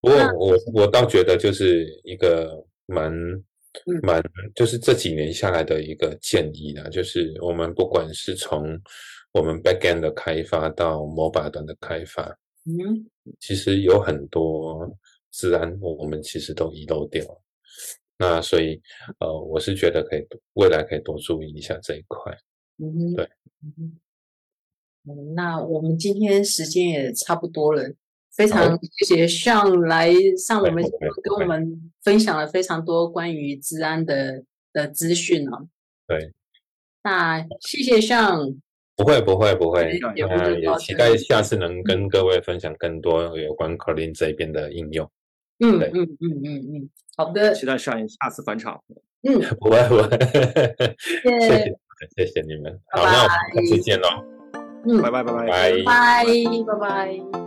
[0.00, 3.12] 不过我我倒觉得就是一个蛮
[4.02, 4.22] 蛮，
[4.54, 8.80] 就是这几年下来的一个建议呢，就是我们不管是从
[9.32, 12.36] 我们 backend 的开发到 mobile 端的开发。
[12.64, 13.10] 嗯，
[13.40, 14.88] 其实有很多
[15.32, 17.42] 治安，我们其实都遗漏掉了。
[18.18, 18.80] 那所以，
[19.18, 22.32] 呃，我是觉得可以未来可以多注意一下这一块。
[22.78, 23.28] 嗯，对。
[23.62, 27.92] 嗯，那我们今天时间也差不多了，
[28.30, 30.84] 非常谢谢向来上我们
[31.22, 35.68] 跟我们分享了非常多关于治安的的资讯哦。
[36.06, 36.32] 对。
[37.02, 38.54] 那谢谢向。
[38.96, 45.08] 不会不会不会，嗯，也期待下次能跟各位分享更多有关 c o l i n 这边的应用。
[45.60, 48.80] 嗯嗯嗯嗯嗯，好的，期待上下次返场。
[49.22, 50.08] 嗯，不 会不会，
[51.40, 51.74] 谢谢。
[52.16, 54.08] 谢谢你们，好，那我们下次见喽。
[54.86, 55.22] 嗯，拜拜。
[55.22, 55.46] 拜拜。
[55.46, 56.24] 拜拜
[56.66, 57.41] 拜拜。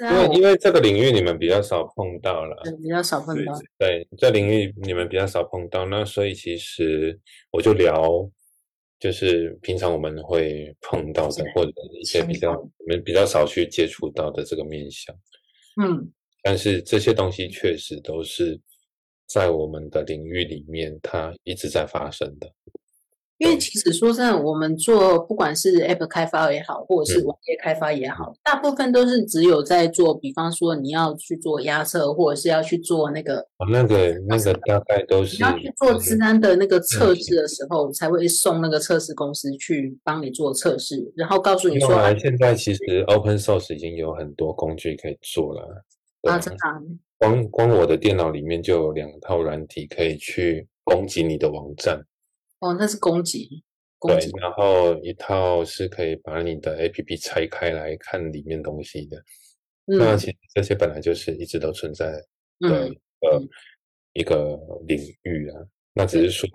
[0.00, 3.52] 因为因为这个领域你们比较少碰到了，比较少碰到。
[3.78, 7.18] 对，这领域你们比较少碰到，那所以其实
[7.50, 8.02] 我就聊，
[8.98, 15.14] 就是平常我们会碰到的，或者一些比较我们比较少去接触到的这个面向。
[15.82, 16.10] 嗯，
[16.42, 18.58] 但是这些东西确实都是
[19.26, 22.50] 在我们的领域里面，它一直在发生的。
[23.40, 45.82] 因为其实说真的，我们做不管是 App 开发也好，或者是网页开发也好，大部分都是只有在做，比方说你要去做压测，或者是要去做那个，哦，那个那个大概都是你要去做治安的那个测试的时候，才会送那个测试公司去帮你做测试，然后告诉你说，啊，现在其实 Open Source 已经有很多工具可以做了。
[46.28, 46.58] 啊，真的。
[47.16, 51.98] 光光我的电脑里面就有两套软体可以去攻击你的网站。
[52.60, 53.64] 哦，那是攻击。
[54.02, 59.22] 对，然后一套是可以把你的 APP 拆开来看里面东西的。
[59.84, 62.10] 那其实这些本来就是一直都存在
[62.60, 62.90] 的
[63.20, 63.42] 呃
[64.14, 65.60] 一个领域啊。
[65.92, 66.48] 那只是说，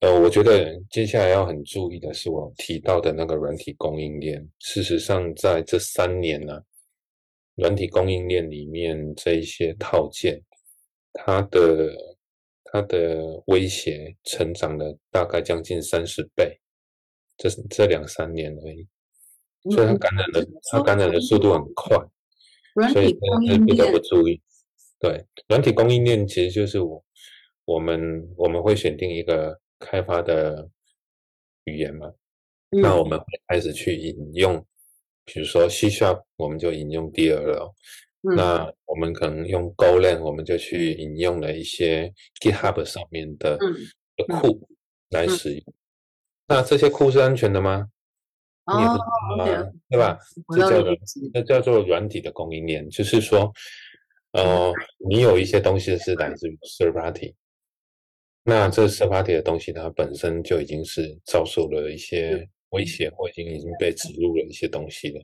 [0.00, 4.48] 呃，我觉得接下来要很注意的是我提到的那个软体供应链。
[4.60, 6.62] 事实上，在这三年呢，
[7.56, 10.42] 软体供应链里面这一些套件，
[11.12, 12.11] 它的
[12.72, 16.58] 它的威胁成长了大概将近三十倍。
[17.36, 18.86] 这是这两三年而已，
[19.74, 21.96] 所以它感染的它感染的速度很快，
[22.92, 23.12] 所以
[23.66, 24.40] 不得不注意。
[25.00, 27.04] 对，软体供应链其实就是我
[27.64, 30.68] 我们我们会选定一个开发的
[31.64, 32.12] 语言嘛，
[32.70, 34.64] 那我们会开始去引用，
[35.24, 37.72] 比如说 C Sharp，我们就引用 DLL，
[38.36, 43.58] 那我们可能用 Golang，我们就去引用了一些 GitHub 上面的
[44.40, 44.68] 库
[45.10, 45.74] 来使用。
[46.46, 47.88] 那这些库是安全的吗？
[48.64, 50.18] 你也不知道，对吧？
[50.54, 50.96] 这叫做
[51.34, 53.52] 这叫做软体的供应链，就是说，
[54.32, 54.72] 呃，
[55.10, 57.34] 你有一些东西是来自于 third party，
[58.44, 65.20] 那这 third party 的东西它本身就已经是遭受了一些威胁，或已经已经被植入了一些东西了。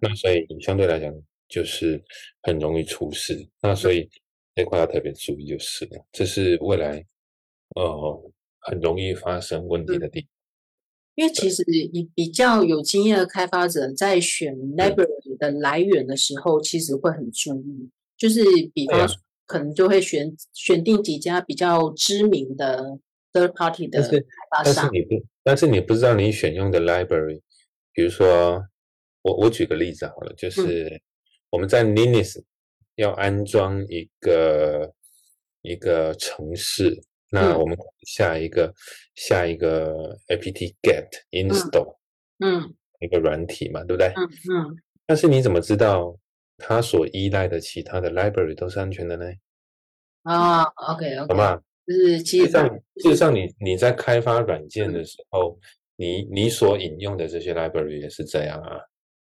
[0.00, 1.12] 那所以相对来讲
[1.52, 2.02] 就是
[2.42, 3.46] 很容易出事。
[3.60, 4.08] 那所以
[4.54, 7.04] 这块要特别注意就是了，这是未来
[7.76, 10.28] 呃很容易发生问题的地方。
[11.14, 18.42] 因为其实你比较有经验的开发者在选 library 的来源的时候，其实会很注意，就是
[18.72, 22.98] 比方说可能就会选选定几家比较知名的
[23.34, 24.18] third party 的开
[24.50, 24.74] 发商。
[24.74, 27.42] 但是你不，但是你不知道你选用的 library，
[27.92, 28.64] 比如说
[29.20, 30.98] 我我举个例子好了，就是
[31.52, 32.42] 我们在 Linux
[32.96, 34.92] 要安装一个
[35.60, 37.00] 一个城市。
[37.34, 37.74] 那我们
[38.06, 38.70] 下一个
[39.14, 41.96] 下一个 apt get install，
[42.44, 44.08] 嗯，一个软体嘛，对不对？
[44.08, 44.76] 嗯嗯。
[45.06, 46.14] 但是你怎么知道
[46.58, 49.24] 它所依赖的其他的 library 都是安全的呢？
[50.24, 51.58] 啊，OK OK，好吗？
[51.86, 55.58] 就是其实上，事实上，你你在开发软件的时候，
[55.96, 58.76] 你你所引用的这些 library 也是这样啊。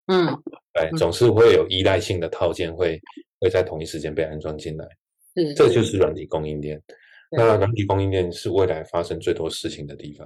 [0.08, 0.28] 嗯，
[0.74, 3.00] 对，总是会有依赖性的套件会
[3.40, 4.86] 会在同一时间被安装进来。
[5.36, 6.82] 嗯，这就是软体供应链。
[7.30, 10.26] 那软体供应链是未来发生最多事情的地方。